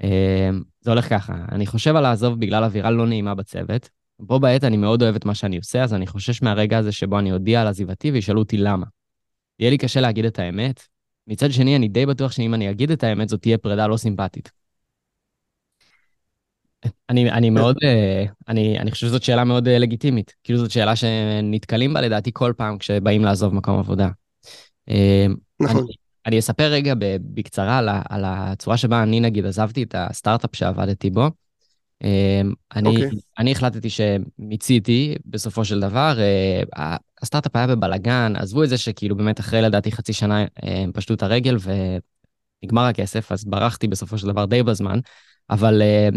אה, 0.03 0.51
זה 0.81 0.91
הולך 0.91 1.09
ככה, 1.09 1.35
אני 1.53 1.67
חושב 1.67 1.97
על 1.97 2.03
לעזוב 2.03 2.41
בגלל 2.41 2.65
אווירה 2.65 2.91
לא 2.91 3.07
נעימה 3.07 3.35
בצוות. 3.35 3.89
בו 4.19 4.41
בעת 4.41 4.65
אני 4.65 4.77
מאוד 4.77 5.03
אוהב 5.03 5.15
את 5.15 5.25
מה 5.25 5.35
שאני 5.35 5.57
עושה, 5.57 5.83
אז 5.83 5.95
אני 5.95 6.07
חושש 6.07 6.43
מהרגע 6.43 6.79
הזה 6.79 6.93
שבו 6.93 7.19
אני 7.19 7.33
אודיע 7.33 7.61
על 7.61 7.67
עזיבתי 7.67 8.11
וישאלו 8.11 8.39
אותי 8.39 8.57
למה. 8.57 8.87
יהיה 9.59 9.71
לי 9.71 9.79
קשה 9.79 10.01
להגיד 10.01 10.25
את 10.25 10.39
האמת. 10.39 10.83
מצד 11.27 11.53
שני, 11.53 11.77
אני 11.77 11.89
די 11.89 12.07
בטוח 12.07 12.33
שאם 12.33 12.55
אני 12.55 12.71
אגיד 12.71 12.91
את 12.91 13.05
האמת, 13.05 13.29
זאת 13.29 13.43
תהיה 13.43 13.59
פרידה 13.59 13.87
לא 13.87 13.97
סימפטית. 13.97 14.51
אני, 17.11 17.31
אני 17.31 17.51
מאוד, 17.51 17.77
אה, 17.85 18.25
אני, 18.49 18.79
אני 18.79 18.91
חושב 18.91 19.07
שזאת 19.07 19.23
שאלה 19.23 19.45
מאוד 19.45 19.69
אה, 19.69 19.79
לגיטימית. 19.79 20.35
כאילו 20.45 20.59
זאת 20.59 20.71
שאלה 20.71 20.97
שנתקלים 20.97 21.95
בה 21.95 22.01
לדעתי 22.01 22.31
כל 22.33 22.53
פעם 22.57 22.79
כשבאים 22.79 23.25
לעזוב 23.25 23.55
מקום 23.55 23.79
עבודה. 23.79 24.09
נכון. 25.61 25.81
אני, 25.81 25.93
אני 26.27 26.39
אספר 26.39 26.73
רגע 26.73 26.95
בקצרה 27.35 27.79
על, 27.79 27.89
על 28.09 28.25
הצורה 28.27 28.77
שבה 28.77 29.03
אני 29.03 29.21
נגיד 29.21 29.47
עזבתי 29.47 29.83
את 29.83 29.95
הסטארט-אפ 29.99 30.57
שעבדתי 30.57 31.11
בו. 31.11 31.31
אני, 32.03 32.89
okay. 32.89 33.05
אוקיי. 33.05 33.11
אני 33.39 33.53
החלטתי 33.53 33.89
שמיציתי 33.91 35.15
בסופו 35.27 35.65
של 35.65 35.81
דבר, 35.81 36.19
אה, 36.77 36.97
הסטארט-אפ 37.23 37.57
היה 37.57 37.67
בבלגן, 37.67 38.33
עזבו 38.37 38.65
את 38.65 38.69
זה 38.69 38.79
שכאילו 38.79 39.17
באמת 39.17 39.41
אחרי 39.41 39.63
לדעתי 39.63 39.93
חצי 39.93 40.13
שנה 40.13 40.39
הם 40.41 40.49
אה, 40.65 40.85
פשטו 40.95 41.15
את 41.15 41.23
הרגל 41.23 41.57
ונגמר 42.63 42.83
הכסף, 42.83 43.33
אז 43.33 43.45
ברחתי 43.45 43.89
בסופו 43.89 44.19
של 44.19 44.27
דבר 44.27 44.45
די 44.45 44.63
בזמן, 44.63 44.99
אבל 45.51 45.83
אה, 45.83 46.09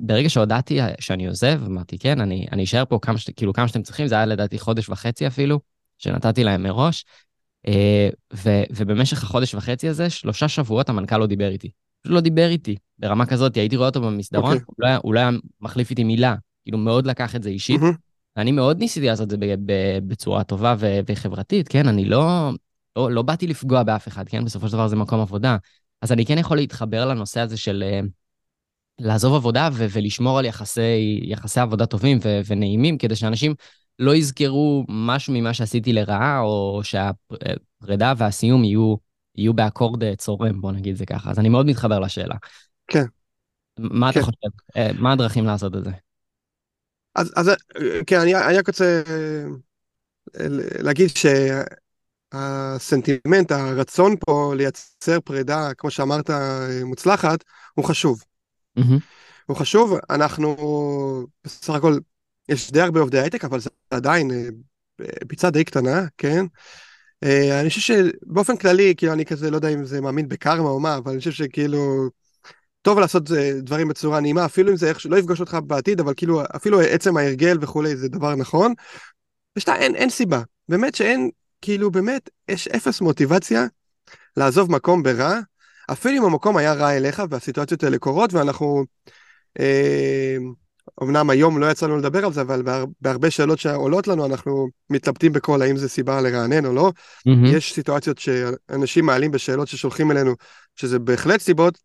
ברגע 0.00 0.28
שהודעתי 0.28 0.78
שאני 1.00 1.26
עוזב, 1.26 1.60
אמרתי 1.66 1.98
כן, 1.98 2.20
אני, 2.20 2.46
אני 2.52 2.64
אשאר 2.64 2.84
פה 2.84 2.98
כמה, 3.02 3.18
כאילו, 3.36 3.52
כמה 3.52 3.68
שאתם 3.68 3.82
צריכים, 3.82 4.06
זה 4.06 4.14
היה 4.14 4.26
לדעתי 4.26 4.58
חודש 4.58 4.88
וחצי 4.88 5.26
אפילו, 5.26 5.60
שנתתי 5.98 6.44
להם 6.44 6.62
מראש, 6.62 7.04
אה, 7.68 8.08
ו, 8.34 8.50
ובמשך 8.70 9.22
החודש 9.22 9.54
וחצי 9.54 9.88
הזה, 9.88 10.10
שלושה 10.10 10.48
שבועות 10.48 10.88
המנכ"ל 10.88 11.18
לא 11.18 11.26
דיבר 11.26 11.48
איתי. 11.48 11.70
פשוט 12.02 12.14
לא 12.14 12.20
דיבר 12.20 12.48
איתי 12.48 12.76
ברמה 12.98 13.26
כזאת, 13.26 13.56
הייתי 13.56 13.76
רואה 13.76 13.88
אותו 13.88 14.00
במסדרון, 14.00 14.52
okay. 14.52 14.54
אוקיי. 14.54 14.64
הוא, 14.66 14.74
לא 14.78 14.86
היה, 14.86 14.98
הוא 15.02 15.14
לא 15.14 15.20
היה 15.20 15.30
מחליף 15.60 15.90
איתי 15.90 16.04
מילה, 16.04 16.34
כאילו 16.64 16.78
מאוד 16.78 17.06
לקח 17.06 17.36
את 17.36 17.42
זה 17.42 17.48
אישית. 17.48 17.80
Mm-hmm. 17.80 18.05
אני 18.36 18.52
מאוד 18.52 18.78
ניסיתי 18.78 19.06
לעשות 19.06 19.32
את 19.32 19.40
זה 19.40 19.54
בצורה 20.06 20.44
טובה 20.44 20.74
ו- 20.78 20.98
וחברתית, 21.06 21.68
כן? 21.68 21.88
אני 21.88 22.04
לא, 22.04 22.50
לא, 22.96 23.10
לא 23.10 23.22
באתי 23.22 23.46
לפגוע 23.46 23.82
באף 23.82 24.08
אחד, 24.08 24.28
כן? 24.28 24.44
בסופו 24.44 24.66
של 24.68 24.72
דבר 24.72 24.88
זה 24.88 24.96
מקום 24.96 25.20
עבודה. 25.20 25.56
אז 26.02 26.12
אני 26.12 26.26
כן 26.26 26.38
יכול 26.38 26.56
להתחבר 26.56 27.04
לנושא 27.04 27.40
הזה 27.40 27.56
של 27.56 27.84
uh, 28.02 28.06
לעזוב 28.98 29.34
עבודה 29.34 29.68
ו- 29.72 29.86
ולשמור 29.92 30.38
על 30.38 30.44
יחסי, 30.44 31.20
יחסי 31.22 31.60
עבודה 31.60 31.86
טובים 31.86 32.18
ו- 32.24 32.40
ונעימים, 32.46 32.98
כדי 32.98 33.16
שאנשים 33.16 33.54
לא 33.98 34.14
יזכרו 34.14 34.84
משהו 34.88 35.34
ממה 35.34 35.54
שעשיתי 35.54 35.92
לרעה, 35.92 36.40
או 36.40 36.80
שהפרידה 36.82 38.12
והסיום 38.16 38.64
יהיו, 38.64 38.96
יהיו 39.36 39.54
באקורד 39.54 40.14
צורם, 40.14 40.60
בוא 40.60 40.72
נגיד 40.72 40.96
זה 40.96 41.06
ככה. 41.06 41.30
אז 41.30 41.38
אני 41.38 41.48
מאוד 41.48 41.66
מתחבר 41.66 41.98
לשאלה. 41.98 42.34
כן. 42.88 43.04
מה 43.78 44.12
כן. 44.12 44.20
אתה 44.20 44.26
חושב? 44.26 44.48
אה, 44.76 44.90
מה 44.98 45.12
הדרכים 45.12 45.44
לעשות 45.44 45.76
את 45.76 45.84
זה? 45.84 45.90
אז, 47.16 47.32
אז 47.36 47.50
כן, 48.06 48.20
אני, 48.20 48.34
אני 48.34 48.58
רק 48.58 48.66
רוצה 48.68 49.02
אה, 49.08 49.44
להגיד 50.78 51.10
שהסנטימנט, 52.32 53.52
הרצון 53.52 54.14
פה 54.20 54.54
לייצר 54.56 55.20
פרידה, 55.20 55.74
כמו 55.74 55.90
שאמרת, 55.90 56.30
מוצלחת, 56.84 57.44
הוא 57.74 57.84
חשוב. 57.84 58.22
Mm-hmm. 58.78 59.00
הוא 59.46 59.56
חשוב, 59.56 59.98
אנחנו 60.10 60.56
בסך 61.44 61.74
הכל 61.74 61.98
יש 62.48 62.70
די 62.70 62.80
הרבה 62.80 63.00
עובדי 63.00 63.20
הייטק, 63.20 63.44
אבל 63.44 63.60
זה 63.60 63.70
עדיין 63.90 64.30
אה, 64.30 64.48
ביצה 65.26 65.50
די 65.50 65.64
קטנה, 65.64 66.06
כן? 66.18 66.46
אה, 67.24 67.60
אני 67.60 67.68
חושב 67.68 67.80
שבאופן 67.80 68.56
כללי, 68.56 68.94
כאילו, 68.96 69.12
אני 69.12 69.24
כזה, 69.24 69.50
לא 69.50 69.56
יודע 69.56 69.68
אם 69.68 69.84
זה 69.84 70.00
מאמין 70.00 70.28
בקרמה 70.28 70.68
או 70.68 70.80
מה, 70.80 70.96
אבל 70.96 71.10
אני 71.10 71.18
חושב 71.18 71.32
שכאילו, 71.32 72.10
טוב 72.86 72.98
לעשות 72.98 73.32
אה, 73.32 73.52
דברים 73.62 73.88
בצורה 73.88 74.20
נעימה, 74.20 74.44
אפילו 74.44 74.70
אם 74.70 74.76
זה 74.76 74.88
איך 74.88 75.00
שלא 75.00 75.16
יפגוש 75.16 75.40
אותך 75.40 75.58
בעתיד, 75.66 76.00
אבל 76.00 76.12
כאילו, 76.16 76.42
אפילו 76.56 76.80
עצם 76.80 77.16
ההרגל 77.16 77.58
וכולי, 77.60 77.96
זה 77.96 78.08
דבר 78.08 78.34
נכון. 78.34 78.74
ושתיים, 79.56 79.82
אין, 79.82 79.94
אין 79.94 80.10
סיבה. 80.10 80.42
באמת 80.68 80.94
שאין, 80.94 81.30
כאילו, 81.62 81.90
באמת, 81.90 82.30
יש 82.48 82.68
אפס 82.68 83.00
מוטיבציה 83.00 83.66
לעזוב 84.36 84.72
מקום 84.72 85.02
ברע, 85.02 85.40
אפילו 85.92 86.16
אם 86.16 86.24
המקום 86.24 86.56
היה 86.56 86.72
רע 86.72 86.96
אליך 86.96 87.22
והסיטואציות 87.30 87.84
האלה 87.84 87.98
קורות, 87.98 88.32
ואנחנו... 88.32 88.84
אה, 89.60 90.36
אמנם 91.02 91.30
היום 91.30 91.58
לא 91.58 91.70
יצא 91.70 91.86
לנו 91.86 91.96
לדבר 91.96 92.24
על 92.24 92.32
זה, 92.32 92.40
אבל 92.40 92.62
בהר, 92.62 92.84
בהרבה 93.00 93.30
שאלות 93.30 93.58
שעולות 93.58 94.08
לנו, 94.08 94.26
אנחנו 94.26 94.68
מתלבטים 94.90 95.32
בכל 95.32 95.62
האם 95.62 95.76
זה 95.76 95.88
סיבה 95.88 96.20
לרענן 96.20 96.66
או 96.66 96.72
לא. 96.72 96.92
Mm-hmm. 97.28 97.56
יש 97.56 97.74
סיטואציות 97.74 98.18
שאנשים 98.18 99.06
מעלים 99.06 99.30
בשאלות 99.30 99.68
ששולחים 99.68 100.10
אלינו, 100.10 100.34
שזה 100.76 100.98
בהחלט 100.98 101.40
סיבות 101.40 101.78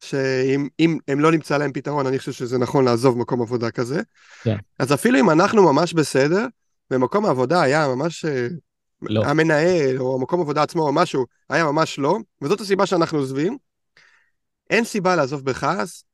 שאם 0.00 0.98
הם 1.08 1.20
לא 1.20 1.32
נמצא 1.32 1.58
להם 1.58 1.72
פתרון, 1.72 2.06
אני 2.06 2.18
חושב 2.18 2.32
שזה 2.32 2.58
נכון 2.58 2.84
לעזוב 2.84 3.18
מקום 3.18 3.42
עבודה 3.42 3.70
כזה. 3.70 4.00
Yeah. 4.00 4.44
כן. 4.44 4.56
אז 4.78 4.94
אפילו 4.94 5.20
אם 5.20 5.30
אנחנו 5.30 5.72
ממש 5.72 5.92
בסדר, 5.92 6.46
ומקום 6.90 7.24
העבודה 7.24 7.62
היה 7.62 7.88
ממש... 7.88 8.24
אה, 8.24 8.48
לא. 9.02 9.24
המנהל, 9.24 9.98
או 9.98 10.18
מקום 10.20 10.40
עבודה 10.40 10.62
עצמו, 10.62 10.86
או 10.86 10.92
משהו, 10.92 11.26
היה 11.50 11.64
ממש 11.64 11.98
לא, 11.98 12.18
וזאת 12.42 12.60
הסיבה 12.60 12.86
שאנחנו 12.86 13.18
עוזבים. 13.18 13.56
אין 14.70 14.84
סיבה 14.84 15.16
לעזוב 15.16 15.44
בכעס, 15.44 16.04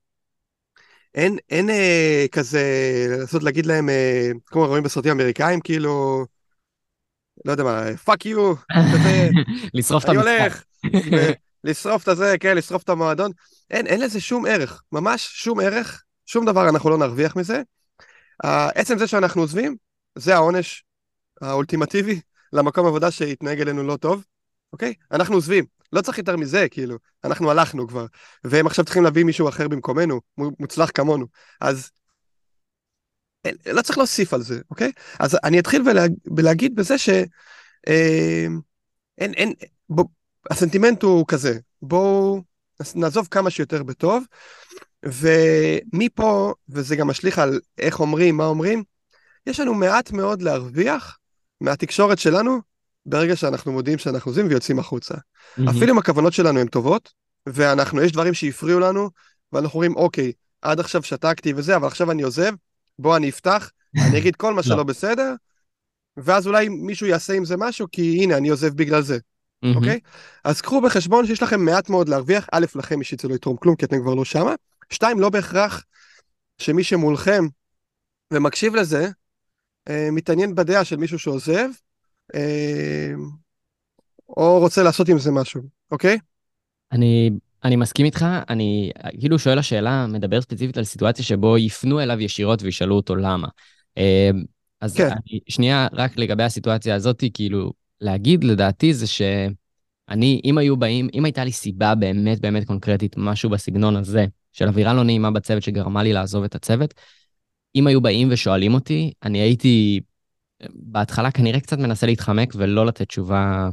אין, 1.15 1.37
אין 1.51 1.71
אה, 1.71 2.27
כזה, 2.33 2.63
לנסות 3.11 3.43
להגיד 3.43 3.67
להם, 3.67 3.89
אה, 3.89 4.31
כמו 4.47 4.67
רואים 4.67 4.83
בסרטים 4.83 5.13
אמריקאים, 5.13 5.61
כאילו, 5.61 6.27
לא 7.45 7.53
יודע 7.53 7.65
מה, 7.65 7.97
fuck 8.05 8.27
you, 8.27 8.55
כזה, 8.95 9.29
לשרוף 9.75 10.05
את 10.05 10.09
המשחק. 10.09 10.27
אני 10.27 10.39
הולך, 10.41 10.63
לשרוף 11.65 12.03
את 12.03 12.09
הזה, 12.09 12.35
כן, 12.41 12.57
לשרוף 12.57 12.83
את 12.83 12.89
המועדון. 12.89 13.31
אין, 13.71 13.87
אין 13.87 14.01
לזה 14.01 14.21
שום 14.21 14.47
ערך, 14.47 14.83
ממש 14.93 15.31
שום 15.33 15.61
ערך, 15.61 16.03
שום 16.27 16.47
דבר 16.47 16.69
אנחנו 16.69 16.91
לא 16.91 16.99
נרוויח 16.99 17.37
מזה. 17.37 17.63
עצם 18.75 18.99
זה 18.99 19.07
שאנחנו 19.07 19.41
עוזבים, 19.41 19.77
זה 20.19 20.35
העונש 20.35 20.85
האולטימטיבי 21.41 22.21
למקום 22.53 22.87
עבודה 22.87 23.11
שהתנהג 23.11 23.61
אלינו 23.61 23.83
לא 23.83 23.97
טוב, 23.97 24.25
אוקיי? 24.73 24.95
אנחנו 25.13 25.35
עוזבים. 25.35 25.65
לא 25.93 26.01
צריך 26.01 26.19
יותר 26.19 26.37
מזה, 26.37 26.69
כאילו, 26.71 26.99
אנחנו 27.25 27.51
הלכנו 27.51 27.89
כבר, 27.89 28.07
והם 28.45 28.67
עכשיו 28.67 28.85
צריכים 28.85 29.03
להביא 29.03 29.25
מישהו 29.25 29.49
אחר 29.49 29.69
במקומנו, 29.69 30.21
מוצלח 30.39 30.91
כמונו, 30.95 31.27
אז 31.61 31.91
לא 33.67 33.83
צריך 33.83 33.99
להוסיף 33.99 34.35
על 34.35 34.43
זה, 34.43 34.61
אוקיי? 34.71 34.93
אז 35.21 35.39
אני 35.45 35.59
אתחיל 35.59 35.89
ולה, 35.89 36.03
ולהגיד 36.37 36.75
בזה 36.75 36.99
ש... 36.99 37.09
אה, 37.89 38.47
אין, 39.19 39.35
אין, 39.35 39.53
בוא, 39.89 40.05
הסנטימנט 40.51 41.03
הוא 41.03 41.25
כזה, 41.29 41.59
בואו 41.83 42.43
נעזוב 42.95 43.29
כמה 43.31 43.51
שיותר 43.51 43.83
בטוב, 43.83 44.25
ומפה, 45.05 46.53
וזה 46.69 46.97
גם 46.97 47.07
משליך 47.07 47.39
על 47.39 47.61
איך 47.79 48.01
אומרים, 48.01 48.37
מה 48.37 48.47
אומרים, 48.47 48.83
יש 49.47 49.61
לנו 49.61 49.75
מעט 49.75 50.11
מאוד 50.11 50.43
להרוויח 50.43 51.19
מהתקשורת 51.61 52.19
שלנו 52.19 52.61
ברגע 53.07 53.37
שאנחנו 53.37 53.73
מודיעים 53.73 53.99
שאנחנו 53.99 54.31
עוזבים 54.31 54.47
ויוצאים 54.49 54.79
החוצה. 54.79 55.15
Mm-hmm. 55.15 55.71
אפילו 55.71 55.93
אם 55.93 55.99
הכוונות 55.99 56.33
שלנו 56.33 56.61
הן 56.61 56.67
טובות, 56.67 57.13
ואנחנו, 57.47 58.03
יש 58.03 58.13
דברים 58.13 58.35
שהפריעו 58.35 58.81
לנו, 58.81 59.11
ואנחנו 59.53 59.75
אומרים, 59.75 59.97
אוקיי, 59.97 60.33
עד 60.63 60.81
עכשיו 60.81 61.03
שתקתי 61.03 61.53
וזה, 61.57 61.77
אבל 61.77 61.87
עכשיו 61.87 62.11
אני 62.11 62.23
עוזב, 62.23 62.53
בוא 62.99 63.17
אני 63.17 63.29
אפתח, 63.29 63.71
אני 63.97 64.19
אגיד 64.19 64.37
כל 64.37 64.55
מה 64.55 64.57
לא. 64.61 64.63
שלא 64.63 64.83
בסדר, 64.83 65.35
ואז 66.17 66.47
אולי 66.47 66.69
מישהו 66.69 67.07
יעשה 67.07 67.33
עם 67.33 67.45
זה 67.45 67.57
משהו, 67.59 67.87
כי 67.93 68.19
הנה, 68.23 68.37
אני 68.37 68.49
עוזב 68.49 68.75
בגלל 68.75 69.03
זה. 69.03 69.19
אוקיי? 69.75 70.01
אז 70.45 70.61
קחו 70.61 70.81
בחשבון 70.81 71.27
שיש 71.27 71.43
לכם 71.43 71.65
מעט 71.65 71.91
מאוד 71.91 72.09
להרוויח, 72.09 72.47
א', 72.53 72.67
לכם 72.75 73.01
אישית 73.01 73.21
זה 73.21 73.29
לא 73.29 73.35
יתרום 73.35 73.57
כלום, 73.57 73.77
כי 73.77 73.85
אתם 73.85 74.01
כבר 74.01 74.15
לא 74.15 74.25
שמה, 74.25 74.55
שתיים, 74.91 75.21
לא 75.21 75.31
בהכרח 75.31 75.85
שמי 76.59 76.85
שמולכם 76.85 77.45
ומקשיב 78.31 78.75
לזה, 78.75 79.09
אה, 79.89 80.09
מתעניין 80.13 80.55
בדעה 80.55 80.85
של 80.85 80.97
מישהו 80.97 81.19
שעוזב, 81.19 81.69
אה, 82.35 83.13
או 84.29 84.59
רוצה 84.59 84.83
לעשות 84.83 85.09
עם 85.09 85.19
זה 85.19 85.31
משהו, 85.31 85.63
אוקיי? 85.91 86.19
אני, 86.93 87.31
אני 87.65 87.77
מסכים 87.77 88.07
איתך, 88.07 88.27
אני 88.49 88.91
כאילו 89.21 89.39
שואל 89.39 89.59
השאלה, 89.59 90.07
מדבר 90.07 90.41
ספציפית 90.41 90.79
על 90.79 90.85
סיטואציה 90.85 91.25
שבו 91.25 91.59
יפנו 91.59 92.01
אליו 92.01 92.21
ישירות 92.21 92.63
וישאלו 92.63 92.97
אותו 92.97 93.17
למה. 93.17 93.49
אה, 93.99 94.31
אז 94.81 94.97
כן. 94.97 95.09
אני, 95.11 95.41
שנייה, 95.49 95.89
רק 95.93 96.17
לגבי 96.17 96.43
הסיטואציה 96.43 96.95
הזאת, 96.95 97.25
כאילו, 97.35 97.73
להגיד 98.03 98.45
לדעתי 98.45 98.95
זה 98.95 99.07
שאני, 99.07 100.41
אם 100.45 100.59
היו 100.59 100.77
באים, 100.77 101.09
אם 101.15 101.25
הייתה 101.25 101.45
לי 101.45 101.53
סיבה 101.53 101.95
באמת 101.95 102.41
באמת 102.41 102.65
קונקרטית, 102.65 103.15
משהו 103.17 103.51
בסגנון 103.51 103.97
הזה, 103.97 104.27
של 104.53 104.69
אווירה 104.69 104.95
לא 104.95 105.03
נעימה 105.03 105.31
בצוות 105.31 105.63
שגרמה 105.63 106.03
לי 106.03 106.13
לעזוב 106.13 106.45
את 106.45 106.55
הצוות. 106.55 106.95
אם 107.75 107.87
היו 107.87 108.01
באים 108.01 108.29
ושואלים 108.31 108.75
אותי, 108.75 109.13
אני 109.23 109.39
הייתי 109.39 110.01
בהתחלה 110.75 111.31
כנראה 111.31 111.61
קצת 111.61 111.79
מנסה 111.79 112.07
להתחמק 112.07 112.53
ולא 112.57 112.87
לתת 112.87 113.09
תשובה 113.09 113.69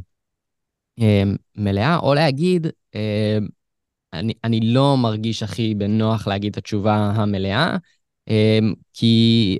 אה, 1.01 1.23
מלאה, 1.55 1.97
או 1.97 2.13
להגיד, 2.13 2.67
אה, 2.95 3.37
אני, 4.13 4.33
אני 4.43 4.59
לא 4.59 4.97
מרגיש 4.97 5.43
הכי 5.43 5.75
בנוח 5.75 6.27
להגיד 6.27 6.51
את 6.51 6.57
התשובה 6.57 6.95
המלאה, 6.95 7.77
אה, 8.29 8.59
כי 8.93 9.57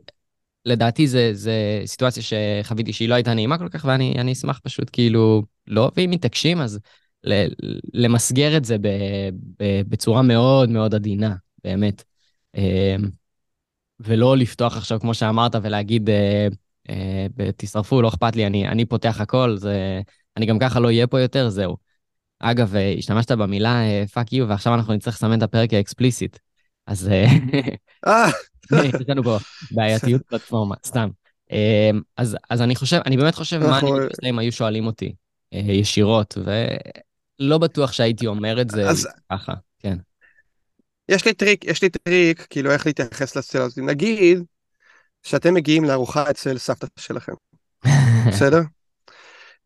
לדעתי 0.65 1.07
זו 1.07 1.51
סיטואציה 1.85 2.23
שחוויתי 2.23 2.93
שהיא 2.93 3.09
לא 3.09 3.15
הייתה 3.15 3.33
נעימה 3.33 3.57
כל 3.57 3.69
כך, 3.69 3.85
ואני 3.85 4.31
אשמח 4.31 4.59
פשוט 4.63 4.89
כאילו 4.91 5.43
לא, 5.67 5.91
ואם 5.95 6.09
מתעקשים 6.09 6.61
אז 6.61 6.79
ל, 7.23 7.45
למסגר 7.93 8.57
את 8.57 8.65
זה 8.65 8.77
ב, 8.77 8.87
ב, 9.59 9.81
בצורה 9.89 10.21
מאוד 10.21 10.69
מאוד 10.69 10.95
עדינה, 10.95 11.35
באמת. 11.63 12.03
אה, 12.55 12.95
ולא 13.99 14.37
לפתוח 14.37 14.77
עכשיו, 14.77 14.99
כמו 14.99 15.13
שאמרת, 15.13 15.55
ולהגיד, 15.61 16.09
אה, 16.09 16.47
אה, 16.89 17.27
תשרפו, 17.57 18.01
לא 18.01 18.07
אכפת 18.07 18.35
לי, 18.35 18.45
אני, 18.45 18.67
אני 18.67 18.85
פותח 18.85 19.21
הכל, 19.21 19.57
זה, 19.57 20.01
אני 20.37 20.45
גם 20.45 20.59
ככה 20.59 20.79
לא 20.79 20.87
אהיה 20.87 21.07
פה 21.07 21.19
יותר, 21.19 21.49
זהו. 21.49 21.77
אגב, 22.39 22.73
השתמשת 22.97 23.31
במילה 23.31 23.81
fuck 24.13 24.33
you, 24.33 24.47
ועכשיו 24.47 24.73
אנחנו 24.73 24.93
נצטרך 24.93 25.13
לסמן 25.15 25.37
את 25.37 25.43
הפרק 25.43 25.73
ה 25.73 25.80
explicit. 25.80 26.37
אז 26.87 27.09
יש 28.71 29.07
לנו 29.07 29.23
פה 29.23 29.37
בעייתיות 29.71 30.21
פלטפורמה, 30.27 30.75
סתם. 30.85 31.09
אז, 32.17 32.37
אז 32.49 32.61
אני 32.61 32.75
חושב, 32.75 32.99
אני 33.05 33.17
באמת 33.17 33.35
חושב 33.35 33.59
מה 33.59 33.79
אני 33.79 33.91
מתעסק 33.91 34.23
אם 34.23 34.39
היו 34.39 34.51
שואלים 34.51 34.85
אותי 34.85 35.13
ישירות, 35.51 36.37
ולא 37.39 37.57
בטוח 37.57 37.91
שהייתי 37.91 38.27
אומר 38.27 38.61
את 38.61 38.69
זה. 38.69 38.83
ככה, 39.31 39.53
כן. 39.79 39.97
יש 41.09 41.25
לי 41.25 41.33
טריק, 41.33 41.65
יש 41.65 41.81
לי 41.81 41.89
טריק, 41.89 42.47
כאילו 42.49 42.71
איך 42.71 42.85
להתייחס 42.85 43.35
לסצנה 43.35 43.63
הזאת. 43.63 43.77
נגיד 43.77 44.43
שאתם 45.23 45.53
מגיעים 45.53 45.83
לארוחה 45.83 46.29
אצל 46.29 46.57
סבתא 46.57 46.87
שלכם, 46.99 47.33
בסדר? 48.29 48.61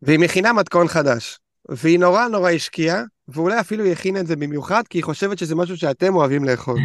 והיא 0.01 0.19
מכינה 0.19 0.53
מתכון 0.53 0.87
חדש, 0.87 1.39
והיא 1.69 1.99
נורא 1.99 2.27
נורא 2.27 2.51
השקיעה, 2.51 3.03
ואולי 3.27 3.59
אפילו 3.59 3.83
היא 3.83 3.91
הכינה 3.91 4.19
את 4.19 4.27
זה 4.27 4.35
במיוחד, 4.35 4.83
כי 4.89 4.97
היא 4.97 5.03
חושבת 5.03 5.37
שזה 5.37 5.55
משהו 5.55 5.77
שאתם 5.77 6.15
אוהבים 6.15 6.43
לאכול. 6.43 6.79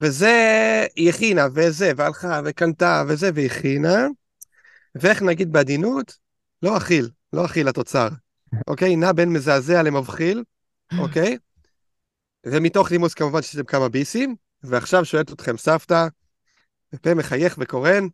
וזה, 0.00 0.86
היא 0.96 1.10
הכינה, 1.10 1.46
וזה, 1.54 1.92
והלכה, 1.96 2.40
וקנתה, 2.44 3.02
וזה, 3.08 3.30
והכינה, 3.34 4.06
ואיך 4.94 5.22
נגיד 5.22 5.52
בעדינות? 5.52 6.16
לא 6.62 6.76
אכיל, 6.76 7.10
לא 7.32 7.44
אכיל 7.44 7.68
התוצר, 7.68 8.08
אוקיי? 8.68 8.96
נע 8.96 9.12
בין 9.12 9.28
מזעזע 9.32 9.82
למבחיל, 9.82 10.44
אוקיי? 10.98 11.38
ומתוך 12.46 12.90
לימוס 12.90 13.14
כמובן 13.14 13.42
שיש 13.42 13.56
כמה 13.66 13.88
ביסים, 13.88 14.36
ועכשיו 14.62 15.04
שואלת 15.04 15.32
אתכם 15.32 15.56
סבתא, 15.56 16.06
ופה 16.92 17.14
מחייך 17.14 17.56
וקורן, 17.58 18.06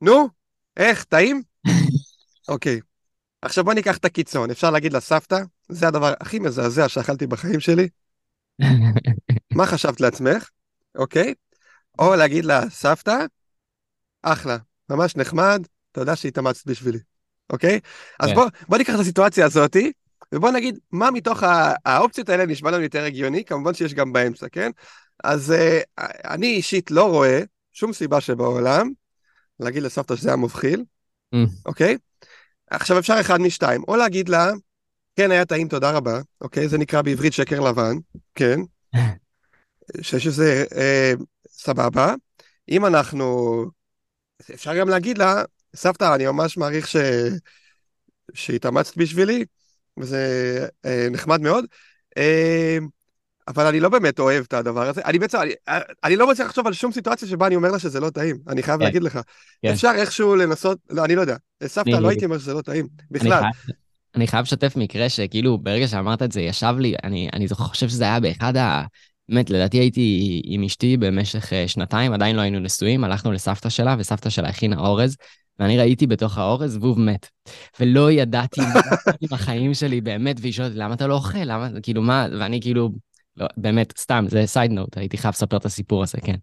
נו, 0.00 0.28
איך, 0.76 1.04
טעים? 1.04 1.42
אוקיי. 2.48 2.80
עכשיו 3.42 3.64
בוא 3.64 3.74
ניקח 3.74 3.96
את 3.96 4.04
הקיצון, 4.04 4.50
אפשר 4.50 4.70
להגיד 4.70 4.92
לסבתא, 4.92 5.38
זה 5.68 5.88
הדבר 5.88 6.14
הכי 6.20 6.38
מזעזע 6.38 6.88
שאכלתי 6.88 7.26
בחיים 7.26 7.60
שלי. 7.60 7.88
מה 9.56 9.66
חשבת 9.66 10.00
לעצמך? 10.00 10.48
אוקיי? 10.98 11.34
או 11.98 12.14
להגיד 12.16 12.44
לה, 12.44 12.70
סבתא, 12.70 13.16
אחלה, 14.22 14.56
ממש 14.90 15.16
נחמד, 15.16 15.66
תודה 15.92 16.16
שהתאמצת 16.16 16.66
בשבילי, 16.66 16.98
אוקיי? 17.50 17.80
אז 18.20 18.28
כן. 18.28 18.34
בוא, 18.34 18.46
בוא 18.68 18.78
ניקח 18.78 18.94
את 18.94 19.00
הסיטואציה 19.00 19.46
הזאתי, 19.46 19.92
ובוא 20.34 20.50
נגיד, 20.50 20.78
מה 20.92 21.10
מתוך 21.10 21.42
האופציות 21.84 22.28
האלה 22.28 22.46
נשמע 22.46 22.70
לנו 22.70 22.82
יותר 22.82 23.04
הגיוני? 23.04 23.44
כמובן 23.44 23.74
שיש 23.74 23.94
גם 23.94 24.12
באמצע, 24.12 24.46
כן? 24.52 24.70
אז 25.24 25.54
uh, 25.54 26.02
אני 26.24 26.46
אישית 26.46 26.90
לא 26.90 27.10
רואה 27.10 27.40
שום 27.72 27.92
סיבה 27.92 28.20
שבעולם 28.20 28.90
להגיד 29.60 29.82
לסבתא 29.82 30.16
שזה 30.16 30.28
היה 30.28 30.36
מבחיל, 30.36 30.84
mm. 31.34 31.38
אוקיי? 31.66 31.96
עכשיו 32.70 32.98
אפשר 32.98 33.16
אחד 33.20 33.40
משתיים, 33.40 33.82
או 33.88 33.96
להגיד 33.96 34.28
לה, 34.28 34.50
כן, 35.16 35.30
היה 35.30 35.44
טעים, 35.44 35.68
תודה 35.68 35.90
רבה, 35.90 36.20
אוקיי? 36.40 36.68
זה 36.68 36.78
נקרא 36.78 37.02
בעברית 37.02 37.32
שקר 37.32 37.60
לבן, 37.60 37.96
כן? 38.34 38.60
שיש 40.02 40.26
איזה 40.26 40.64
אה, 40.76 41.12
סבבה. 41.48 42.14
אם 42.68 42.86
אנחנו... 42.86 43.64
אפשר 44.54 44.76
גם 44.76 44.88
להגיד 44.88 45.18
לה, 45.18 45.42
סבתא, 45.76 46.14
אני 46.14 46.26
ממש 46.26 46.56
מעריך 46.56 46.88
ש... 46.88 46.96
שהתאמצת 48.34 48.96
בשבילי, 48.96 49.44
וזה 49.98 50.66
אה, 50.84 51.08
נחמד 51.10 51.40
מאוד. 51.40 51.64
אה, 52.18 52.78
אבל 53.48 53.66
אני 53.66 53.80
לא 53.80 53.88
באמת 53.88 54.18
אוהב 54.18 54.44
את 54.48 54.52
הדבר 54.52 54.88
הזה. 54.88 55.00
אני 55.04 55.18
בעצם, 55.18 55.38
אני, 55.40 55.52
אני 56.04 56.16
לא 56.16 56.30
מצליח 56.30 56.48
לחשוב 56.48 56.66
על 56.66 56.72
שום 56.72 56.92
סיטואציה 56.92 57.28
שבה 57.28 57.46
אני 57.46 57.56
אומר 57.56 57.70
לה 57.70 57.78
שזה 57.78 58.00
לא 58.00 58.10
טעים, 58.10 58.38
אני 58.48 58.62
חייב 58.62 58.78
כן. 58.78 58.84
להגיד 58.84 59.02
לך. 59.02 59.18
כן. 59.62 59.72
אפשר 59.72 59.92
איכשהו 59.96 60.36
לנסות, 60.36 60.78
לא, 60.90 61.04
אני 61.04 61.14
לא 61.14 61.20
יודע. 61.20 61.36
סבתא, 61.64 61.90
לא 61.90 62.08
הייתי 62.08 62.24
אומר 62.24 62.38
שזה 62.38 62.54
לא 62.54 62.60
טעים, 62.60 62.88
בכלל. 63.10 63.42
אני 64.14 64.26
חייב 64.26 64.42
לשתף 64.42 64.76
מקרה 64.76 65.08
שכאילו, 65.08 65.58
ברגע 65.58 65.88
שאמרת 65.88 66.22
את 66.22 66.32
זה, 66.32 66.40
ישב 66.40 66.74
לי, 66.78 66.94
אני, 67.04 67.28
אני 67.32 67.48
חושב 67.48 67.88
שזה 67.88 68.04
היה 68.04 68.20
באחד 68.20 68.56
ה... 68.56 68.82
באמת, 69.28 69.50
לדעתי 69.50 69.78
הייתי 69.78 70.40
עם 70.44 70.64
אשתי 70.64 70.96
במשך 70.96 71.52
אה, 71.52 71.68
שנתיים, 71.68 72.12
עדיין 72.12 72.36
לא 72.36 72.40
היינו 72.40 72.60
נשואים, 72.60 73.04
הלכנו 73.04 73.32
לסבתא 73.32 73.68
שלה, 73.68 73.96
וסבתא 73.98 74.30
שלה 74.30 74.48
הכינה 74.48 74.78
אורז, 74.78 75.16
ואני 75.58 75.78
ראיתי 75.78 76.06
בתוך 76.06 76.38
האורז 76.38 76.72
זבוב 76.72 77.00
מת. 77.00 77.28
ולא 77.80 78.12
ידעתי 78.12 78.60
עם 79.20 79.28
החיים 79.32 79.74
שלי 79.74 80.00
באמת, 80.00 80.36
והיא 80.40 80.52
שואלת, 80.52 80.72
למה 80.74 80.94
אתה 80.94 81.06
לא 81.06 81.14
אוכל? 81.14 81.38
למה, 81.44 81.68
כאילו, 81.82 82.02
מה? 82.02 82.26
ואני 82.38 82.60
כאילו, 82.60 82.90
לא, 83.36 83.46
באמת, 83.56 83.98
סתם, 83.98 84.24
זה 84.28 84.46
סייד 84.46 84.70
נוט, 84.70 84.96
הייתי 84.96 85.18
חייב 85.18 85.34
לספר 85.34 85.56
את 85.56 85.64
הסיפור 85.64 86.02
הזה, 86.02 86.18
כן. 86.20 86.34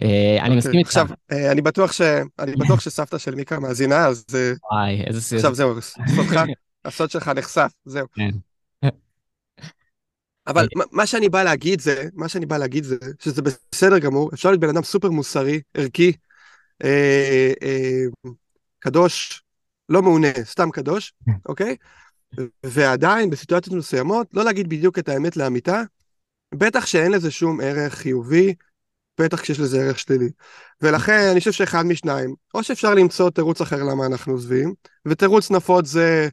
Uh, 0.00 0.04
אני 0.04 0.40
אוקיי, 0.40 0.56
מסכים 0.56 0.78
איתך. 0.78 0.88
עכשיו, 0.88 1.06
uh, 1.32 1.34
אני 1.52 1.62
בטוח 1.62 1.92
ש... 1.92 2.00
אני 2.38 2.56
בטוח 2.56 2.80
שסבתא 2.80 3.18
של 3.18 3.34
מיקה 3.34 3.60
מאזינה, 3.60 4.06
אז... 4.06 4.24
וואי, 4.72 5.04
איזה 5.06 5.20
סיפור. 5.22 5.36
עכשיו 5.36 5.54
זהו, 5.54 5.74
סודך, 6.16 6.42
הסוד 6.84 7.10
שלך 7.10 7.28
נחשף, 7.28 7.70
זהו. 7.84 8.06
אבל 10.46 10.68
מה 10.92 11.06
שאני 11.06 11.28
בא 11.28 11.42
להגיד 11.42 11.80
זה, 11.80 12.08
מה 12.14 12.28
שאני 12.28 12.46
בא 12.46 12.58
להגיד 12.58 12.84
זה, 12.84 12.96
שזה 13.18 13.42
בסדר 13.42 13.98
גמור, 13.98 14.30
אפשר 14.34 14.48
להיות 14.48 14.60
בן 14.60 14.68
אדם 14.68 14.82
סופר 14.82 15.10
מוסרי, 15.10 15.60
ערכי, 15.74 16.12
אה, 16.84 17.52
אה, 17.62 18.04
קדוש, 18.78 19.42
לא 19.88 20.02
מעונה, 20.02 20.28
סתם 20.44 20.70
קדוש. 20.70 21.12
אוקיי? 21.48 21.76
ועדיין 22.66 23.30
בסיטואציות 23.30 23.76
מסוימות, 23.76 24.26
לא 24.32 24.44
להגיד 24.44 24.68
בדיוק 24.68 24.98
את 24.98 25.08
האמת 25.08 25.36
לאמיתה, 25.36 25.82
בטח 26.54 26.86
שאין 26.86 27.12
לזה 27.12 27.30
שום 27.30 27.60
ערך 27.60 27.94
חיובי, 27.94 28.54
בטח 29.20 29.40
כשיש 29.40 29.60
לזה 29.60 29.82
ערך 29.82 29.98
שלילי. 29.98 30.30
ולכן 30.80 31.28
אני 31.30 31.38
חושב 31.38 31.52
שאחד 31.52 31.82
משניים, 31.82 32.34
או 32.54 32.62
שאפשר 32.62 32.94
למצוא 32.94 33.30
תירוץ 33.30 33.60
אחר 33.60 33.82
למה 33.82 34.06
אנחנו 34.06 34.32
עוזבים, 34.32 34.74
ותירוץ 35.06 35.50
נפוץ 35.50 35.86
זה, 35.86 36.28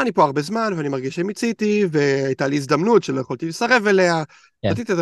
אני 0.00 0.12
פה 0.12 0.24
הרבה 0.24 0.42
זמן 0.42 0.72
ואני 0.76 0.88
מרגיש 0.88 1.14
שמיציתי, 1.14 1.84
והייתה 1.90 2.46
לי 2.46 2.56
הזדמנות 2.56 3.02
שלא 3.02 3.20
יכולתי 3.20 3.48
לסרב 3.48 3.86
אליה, 3.86 4.22
נתתי 4.64 4.84
כן. 4.84 4.92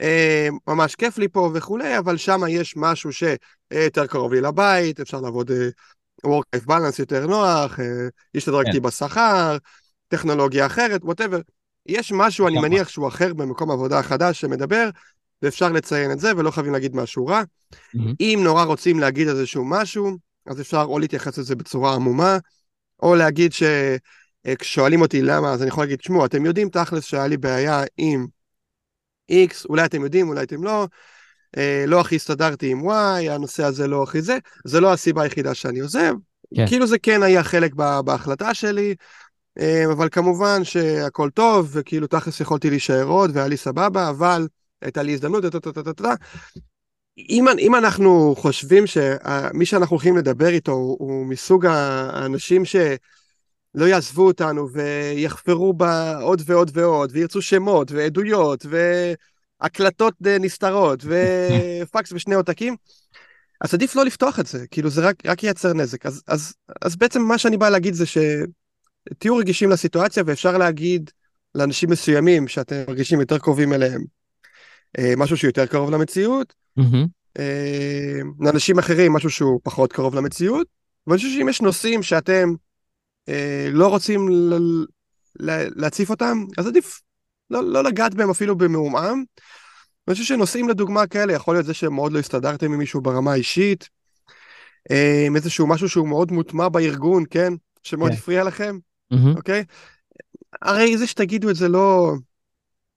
אה, 0.00 0.48
ממש 0.66 0.94
כיף 0.94 1.18
לי 1.18 1.28
פה 1.28 1.50
וכולי, 1.54 1.98
אבל 1.98 2.16
שם 2.16 2.40
יש 2.48 2.74
משהו 2.76 3.10
שיותר 3.12 4.06
קרוב 4.06 4.32
לי 4.32 4.40
לבית, 4.40 5.00
אפשר 5.00 5.20
לעבוד 5.20 5.50
אה, 5.50 5.68
work-life 6.26 6.66
balance 6.66 6.96
יותר 6.98 7.26
נוח, 7.26 7.80
אה, 7.80 7.84
יש 8.34 8.48
הדרגתי 8.48 8.72
כן. 8.72 8.82
בשכר, 8.82 9.56
טכנולוגיה 10.08 10.66
אחרת, 10.66 11.00
ווטאבר. 11.04 11.40
יש 11.86 12.12
משהו, 12.12 12.48
אני 12.48 12.58
מניח, 12.58 12.88
שהוא 12.88 13.08
אחר 13.08 13.34
במקום 13.34 13.70
עבודה 13.70 14.02
חדש 14.02 14.40
שמדבר, 14.40 14.88
ואפשר 15.42 15.68
לציין 15.68 16.12
את 16.12 16.18
זה, 16.20 16.32
ולא 16.36 16.50
חייבים 16.50 16.72
להגיד 16.72 16.96
משהו 16.96 17.26
רע. 17.26 17.42
אם 18.20 18.40
נורא 18.44 18.64
רוצים 18.64 19.00
להגיד 19.00 19.28
איזשהו 19.28 19.64
משהו, 19.64 20.16
אז 20.46 20.60
אפשר 20.60 20.82
או 20.82 20.98
להתייחס 20.98 21.38
לזה 21.38 21.56
בצורה 21.56 21.94
עמומה, 21.94 22.38
או 23.02 23.14
להגיד 23.14 23.52
שכששואלים 23.52 25.00
אותי 25.00 25.22
למה, 25.22 25.52
אז 25.52 25.62
אני 25.62 25.68
יכול 25.68 25.84
להגיד, 25.84 25.98
תשמעו, 25.98 26.24
אתם 26.24 26.46
יודעים 26.46 26.68
תכלס 26.68 27.04
שהיה 27.04 27.26
לי 27.26 27.36
בעיה 27.36 27.82
עם 27.96 28.26
X, 29.32 29.66
אולי 29.68 29.84
אתם 29.84 30.02
יודעים, 30.04 30.28
אולי 30.28 30.42
אתם 30.42 30.64
לא, 30.64 30.86
אה, 31.56 31.84
לא 31.86 32.00
הכי 32.00 32.16
הסתדרתי 32.16 32.70
עם 32.70 32.88
Y, 32.88 33.30
הנושא 33.30 33.64
הזה 33.64 33.86
לא 33.86 34.02
הכי 34.02 34.22
זה, 34.22 34.38
זה 34.64 34.80
לא 34.80 34.92
הסיבה 34.92 35.22
היחידה 35.22 35.54
שאני 35.54 35.80
עוזב. 35.80 36.14
כן. 36.56 36.66
כאילו 36.66 36.86
זה 36.86 36.98
כן 36.98 37.22
היה 37.22 37.42
חלק 37.42 37.74
בהחלטה 38.04 38.54
שלי, 38.54 38.94
אה, 39.58 39.84
אבל 39.92 40.08
כמובן 40.08 40.64
שהכל 40.64 41.30
טוב, 41.30 41.70
וכאילו 41.72 42.06
תכלס 42.06 42.40
יכולתי 42.40 42.70
להישאר 42.70 43.04
עוד, 43.04 43.30
והיה 43.34 43.48
לי 43.48 43.56
סבבה, 43.56 44.08
אבל 44.08 44.48
הייתה 44.82 45.02
לי 45.02 45.12
הזדמנות, 45.12 45.44
אם, 47.18 47.44
אם 47.58 47.74
אנחנו 47.74 48.34
חושבים 48.38 48.86
שמי 48.86 49.66
שאנחנו 49.66 49.94
הולכים 49.94 50.16
לדבר 50.16 50.48
איתו 50.48 50.72
הוא, 50.72 50.96
הוא 51.00 51.26
מסוג 51.26 51.66
האנשים 51.66 52.64
שלא 52.64 53.84
יעזבו 53.86 54.26
אותנו 54.26 54.68
ויחפרו 54.72 55.72
בה 55.72 56.18
עוד 56.18 56.42
ועוד 56.46 56.70
ועוד, 56.74 57.10
וירצו 57.12 57.42
שמות 57.42 57.92
ועדויות 57.92 58.66
והקלטות 59.60 60.14
נסתרות 60.20 61.04
ופקס 61.08 62.12
ושני 62.12 62.34
עותקים, 62.34 62.76
אז 63.60 63.74
עדיף 63.74 63.96
לא 63.96 64.04
לפתוח 64.04 64.40
את 64.40 64.46
זה, 64.46 64.66
כאילו 64.70 64.90
זה 64.90 65.00
רק, 65.08 65.26
רק 65.26 65.42
ייצר 65.42 65.72
נזק. 65.72 66.06
אז, 66.06 66.22
אז, 66.26 66.54
אז 66.82 66.96
בעצם 66.96 67.22
מה 67.22 67.38
שאני 67.38 67.56
בא 67.56 67.68
להגיד 67.68 67.94
זה 67.94 68.04
שתהיו 68.06 69.36
רגישים 69.36 69.70
לסיטואציה 69.70 70.22
ואפשר 70.26 70.58
להגיד 70.58 71.10
לאנשים 71.54 71.90
מסוימים 71.90 72.48
שאתם 72.48 72.82
מרגישים 72.88 73.20
יותר 73.20 73.38
קרובים 73.38 73.72
אליהם, 73.72 74.04
אה, 74.98 75.12
משהו 75.16 75.36
שיותר 75.36 75.66
קרוב 75.66 75.90
למציאות. 75.90 76.54
אה, 76.56 76.61
לאנשים 78.40 78.78
אחרים 78.78 79.12
משהו 79.12 79.30
שהוא 79.30 79.60
פחות 79.62 79.92
קרוב 79.92 80.14
למציאות, 80.14 80.66
ואני 81.06 81.16
חושב 81.16 81.30
שאם 81.30 81.48
יש 81.48 81.62
נושאים 81.62 82.02
שאתם 82.02 82.54
אה, 83.28 83.68
לא 83.72 83.88
רוצים 83.88 84.28
להציף 85.76 86.10
אותם, 86.10 86.44
אז 86.58 86.66
עדיף 86.66 87.00
לא, 87.50 87.64
לא 87.64 87.84
לגעת 87.84 88.14
בהם 88.14 88.30
אפילו 88.30 88.56
במעומעם. 88.56 89.24
אני 90.08 90.14
חושב 90.14 90.24
שנושאים 90.24 90.68
לדוגמה 90.68 91.06
כאלה, 91.06 91.32
יכול 91.32 91.54
להיות 91.54 91.66
זה 91.66 91.74
שמאוד 91.74 92.12
לא 92.12 92.18
הסתדרתם 92.18 92.72
עם 92.72 92.78
מישהו 92.78 93.00
ברמה 93.00 93.32
האישית, 93.32 93.88
אה, 94.90 95.24
עם 95.26 95.36
איזשהו 95.36 95.66
משהו 95.66 95.88
שהוא 95.88 96.08
מאוד 96.08 96.32
מוטמע 96.32 96.68
בארגון, 96.68 97.24
כן? 97.30 97.52
שמאוד 97.82 98.10
כן. 98.10 98.16
הפריע 98.16 98.44
לכם, 98.44 98.78
מהמם. 99.10 99.36
אוקיי? 99.36 99.64
הרי 100.62 100.98
זה 100.98 101.06
שתגידו 101.06 101.50
את 101.50 101.56
זה 101.56 101.68
לא, 101.68 102.12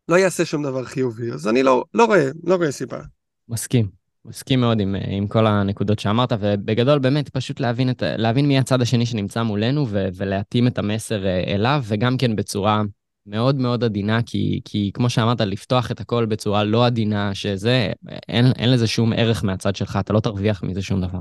לא 0.09 0.15
יעשה 0.15 0.45
שום 0.45 0.63
דבר 0.63 0.85
חיובי, 0.85 1.31
אז 1.31 1.47
אני 1.47 1.63
לא, 1.63 1.83
לא 1.93 2.05
רואה, 2.05 2.29
לא 2.43 2.55
רואה 2.55 2.71
סיבה. 2.71 3.01
מסכים. 3.49 3.89
מסכים 4.25 4.59
מאוד 4.59 4.79
עם, 4.79 4.95
עם 5.07 5.27
כל 5.27 5.47
הנקודות 5.47 5.99
שאמרת, 5.99 6.31
ובגדול 6.39 6.99
באמת 6.99 7.29
פשוט 7.29 7.59
להבין, 7.59 7.89
את, 7.89 8.03
להבין 8.05 8.47
מי 8.47 8.57
הצד 8.57 8.81
השני 8.81 9.05
שנמצא 9.05 9.43
מולנו 9.43 9.85
ו, 9.89 10.07
ולהתאים 10.15 10.67
את 10.67 10.77
המסר 10.77 11.25
אה, 11.25 11.43
אליו, 11.47 11.83
וגם 11.87 12.17
כן 12.17 12.35
בצורה 12.35 12.81
מאוד 13.25 13.55
מאוד 13.55 13.83
עדינה, 13.83 14.19
כי, 14.25 14.61
כי 14.65 14.91
כמו 14.93 15.09
שאמרת, 15.09 15.41
לפתוח 15.41 15.91
את 15.91 15.99
הכל 15.99 16.25
בצורה 16.25 16.63
לא 16.63 16.85
עדינה, 16.85 17.35
שזה, 17.35 17.91
אין, 18.29 18.45
אין 18.57 18.71
לזה 18.71 18.87
שום 18.87 19.13
ערך 19.13 19.43
מהצד 19.43 19.75
שלך, 19.75 19.97
אתה 20.01 20.13
לא 20.13 20.19
תרוויח 20.19 20.63
מזה 20.63 20.81
שום 20.81 21.01
דבר. 21.01 21.19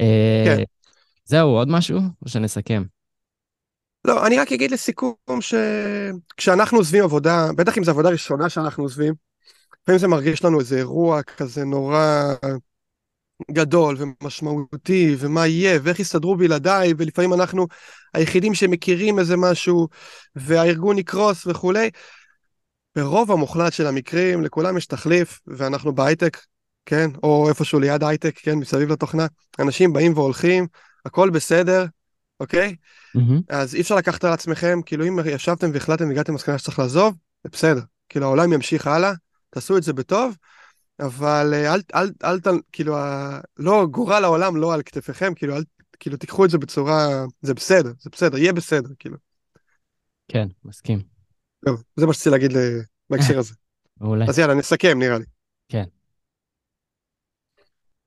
אה, 0.00 0.42
כן. 0.46 0.62
זהו, 1.24 1.48
עוד 1.48 1.68
משהו? 1.68 2.00
או 2.22 2.28
שנסכם? 2.28 2.82
לא, 4.04 4.26
אני 4.26 4.38
רק 4.38 4.52
אגיד 4.52 4.70
לסיכום 4.70 5.14
שכשאנחנו 5.40 6.78
עוזבים 6.78 7.04
עבודה, 7.04 7.48
בטח 7.56 7.78
אם 7.78 7.84
זו 7.84 7.90
עבודה 7.90 8.08
ראשונה 8.08 8.48
שאנחנו 8.48 8.82
עוזבים, 8.82 9.14
לפעמים 9.82 9.98
זה 9.98 10.08
מרגיש 10.08 10.44
לנו 10.44 10.60
איזה 10.60 10.76
אירוע 10.76 11.22
כזה 11.22 11.64
נורא 11.64 12.34
גדול 13.50 13.96
ומשמעותי, 13.98 15.16
ומה 15.18 15.46
יהיה, 15.46 15.78
ואיך 15.82 16.00
יסתדרו 16.00 16.36
בלעדיי, 16.36 16.94
ולפעמים 16.96 17.32
אנחנו 17.32 17.66
היחידים 18.14 18.54
שמכירים 18.54 19.18
איזה 19.18 19.36
משהו, 19.36 19.88
והארגון 20.36 20.98
יקרוס 20.98 21.46
וכולי. 21.46 21.90
ברוב 22.96 23.30
המוחלט 23.30 23.72
של 23.72 23.86
המקרים, 23.86 24.42
לכולם 24.42 24.76
יש 24.76 24.86
תחליף, 24.86 25.40
ואנחנו 25.46 25.94
בהייטק, 25.94 26.38
כן, 26.86 27.10
או 27.22 27.48
איפשהו 27.48 27.80
ליד 27.80 28.04
הייטק, 28.04 28.38
כן, 28.38 28.54
מסביב 28.54 28.92
לתוכנה, 28.92 29.26
אנשים 29.58 29.92
באים 29.92 30.12
והולכים, 30.14 30.66
הכל 31.06 31.30
בסדר, 31.30 31.86
אוקיי? 32.40 32.76
מהמם. 33.14 33.40
אז 33.48 33.74
אי 33.74 33.80
אפשר 33.80 33.96
לקחת 33.96 34.24
על 34.24 34.32
עצמכם, 34.32 34.80
כאילו 34.86 35.08
אם 35.08 35.18
ישבתם 35.26 35.70
והחלטתם 35.72 36.08
והגעתם 36.08 36.32
למסקנה 36.32 36.58
שצריך 36.58 36.78
לעזוב, 36.78 37.14
זה 37.44 37.50
בסדר. 37.52 37.80
כאילו 38.08 38.26
העולם 38.26 38.52
ימשיך 38.52 38.86
הלאה, 38.86 39.12
תעשו 39.52 39.76
את 39.76 39.82
זה 39.82 39.92
בטוב, 39.92 40.36
אבל 41.00 41.50
אה, 41.54 41.74
אל, 41.74 41.80
אל, 41.94 42.10
אל, 42.24 42.38
אל 42.46 42.60
כאילו, 42.72 42.96
ה- 42.96 43.40
לא, 43.56 43.86
גורל 43.90 44.24
העולם 44.24 44.56
לא 44.56 44.74
על 44.74 44.82
כתפיכם, 44.82 45.34
כאילו, 45.34 45.56
אל, 45.56 45.62
כאילו, 46.00 46.16
תיקחו 46.16 46.44
את 46.44 46.50
זה 46.50 46.58
בצורה, 46.58 47.24
זה 47.42 47.54
בסדר, 47.54 47.92
זה 48.00 48.10
בסדר, 48.10 48.38
יהיה 48.38 48.52
בסדר, 48.52 48.88
כאילו. 48.98 49.16
כן, 50.28 50.48
מסכים. 50.64 51.02
טוב, 51.66 51.82
זה 51.96 52.06
מה 52.06 52.12
שרציתי 52.12 52.30
להגיד 52.30 52.50
בהקשר 53.10 53.38
הזה. 53.38 53.54
מעולה. 54.00 54.24
אז 54.28 54.38
יאללה, 54.38 54.54
נסכם, 54.54 54.98
נראה 54.98 55.18
לי. 55.18 55.24
כן. 55.68 55.84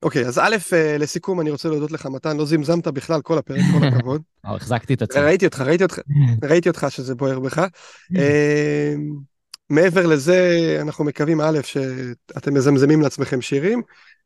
אוקיי, 0.03 0.25
אז 0.25 0.39
א', 0.39 0.55
אה, 0.73 0.97
לסיכום, 0.97 1.41
אני 1.41 1.51
רוצה 1.51 1.69
להודות 1.69 1.91
לך, 1.91 2.05
מתן, 2.05 2.37
לא 2.37 2.45
זמזמת 2.45 2.87
בכלל 2.87 3.21
כל 3.21 3.37
הפרק, 3.37 3.61
כל 3.73 3.87
הכבוד. 3.87 4.21
או, 4.47 4.55
החזקתי 4.55 4.93
את 4.93 5.01
עצמי. 5.01 5.21
ראיתי 5.21 5.45
אותך, 5.45 5.61
ראיתי 5.61 5.83
אותך, 5.83 5.99
ראיתי 6.43 6.69
אותך 6.69 6.85
שזה 6.89 7.15
בוער 7.15 7.39
בך. 7.39 7.59
מעבר 9.69 10.07
לזה, 10.07 10.77
אנחנו 10.81 11.05
מקווים 11.05 11.41
א', 11.41 11.59
שאתם 11.63 12.53
מזמזמים 12.53 13.01
לעצמכם 13.01 13.41
שירים 13.41 13.81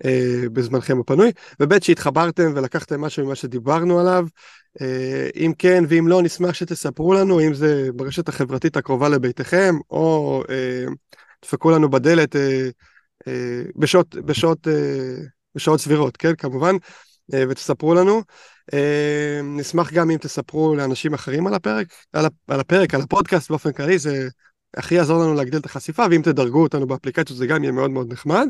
אה, 0.05 0.43
בזמנכם 0.53 0.99
הפנוי, 0.99 1.31
וב', 1.59 1.83
שהתחברתם 1.83 2.51
ולקחתם 2.55 3.01
משהו 3.01 3.25
ממה 3.25 3.35
שדיברנו 3.35 3.99
עליו. 3.99 4.25
אה, 4.81 5.29
אם 5.35 5.53
כן 5.57 5.83
ואם 5.89 6.07
לא, 6.07 6.21
נשמח 6.21 6.53
שתספרו 6.53 7.13
לנו, 7.13 7.39
אם 7.39 7.53
זה 7.53 7.89
ברשת 7.95 8.29
החברתית 8.29 8.77
הקרובה 8.77 9.09
לביתכם, 9.09 9.75
או 9.91 10.43
אה, 10.49 10.85
דפקו 11.45 11.71
לנו 11.71 11.89
בדלת 11.89 12.35
אה, 12.35 12.69
אה, 13.27 13.61
בשעות, 13.75 14.15
בשעות, 14.15 14.67
אה, 14.67 15.15
בשעות 15.55 15.79
סבירות, 15.79 16.17
כן, 16.17 16.35
כמובן, 16.35 16.75
אה, 17.33 17.43
ותספרו 17.49 17.93
לנו. 17.93 18.23
אה, 18.73 19.39
נשמח 19.43 19.93
גם 19.93 20.11
אם 20.11 20.17
תספרו 20.17 20.75
לאנשים 20.75 21.13
אחרים 21.13 21.47
על 21.47 21.53
הפרק, 21.53 21.87
על 22.13 22.59
הפרק, 22.59 22.93
על 22.93 23.01
הפודקאסט 23.01 23.49
באופן 23.49 23.71
כללי, 23.71 23.99
זה 23.99 24.27
הכי 24.77 24.95
יעזור 24.95 25.23
לנו 25.23 25.33
להגדיל 25.33 25.59
את 25.59 25.65
החשיפה, 25.65 26.05
ואם 26.11 26.21
תדרגו 26.21 26.63
אותנו 26.63 26.87
באפליקציות 26.87 27.39
זה 27.39 27.47
גם 27.47 27.63
יהיה 27.63 27.71
מאוד 27.71 27.91
מאוד 27.91 28.13
נחמד. 28.13 28.47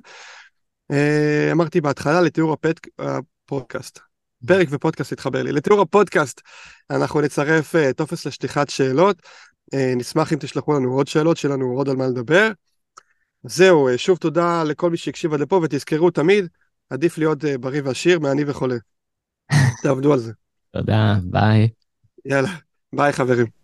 אה, 0.91 1.49
אמרתי 1.51 1.81
בהתחלה 1.81 2.21
לתיאור 2.21 2.53
הפט, 2.53 2.79
הפודקאסט. 2.99 3.99
פרק 4.47 4.67
ופודקאסט 4.71 5.11
התחבר 5.11 5.43
לי. 5.43 5.51
לתיאור 5.51 5.81
הפודקאסט 5.81 6.41
אנחנו 6.89 7.21
נצרף 7.21 7.75
אה, 7.75 7.93
טופס 7.93 8.25
לשליחת 8.25 8.69
שאלות. 8.69 9.21
אה, 9.73 9.93
נשמח 9.95 10.33
אם 10.33 10.37
תשלחו 10.39 10.73
לנו 10.73 10.93
עוד 10.93 11.07
שאלות, 11.07 11.37
שיהיה 11.37 11.55
לנו 11.55 11.65
עוד 11.65 11.89
על 11.89 11.95
מה 11.95 12.07
לדבר. 12.07 12.51
זהו, 13.43 13.89
שוב 13.97 14.17
תודה 14.17 14.63
לכל 14.63 14.89
מי 14.89 14.97
שהקשיב 14.97 15.33
עד 15.33 15.39
לפה, 15.39 15.59
ותזכרו 15.63 16.11
תמיד, 16.11 16.47
עדיף 16.89 17.17
להיות 17.17 17.45
בריא 17.59 17.81
ועשיר 17.85 18.19
מעני 18.19 18.43
וחולה. 18.47 18.75
תעבדו 19.83 20.13
על 20.13 20.19
זה. 20.19 20.31
תודה, 20.71 21.15
ביי. 21.23 21.69
יאללה, 22.25 22.49
ביי 22.93 23.13
חברים. 23.13 23.58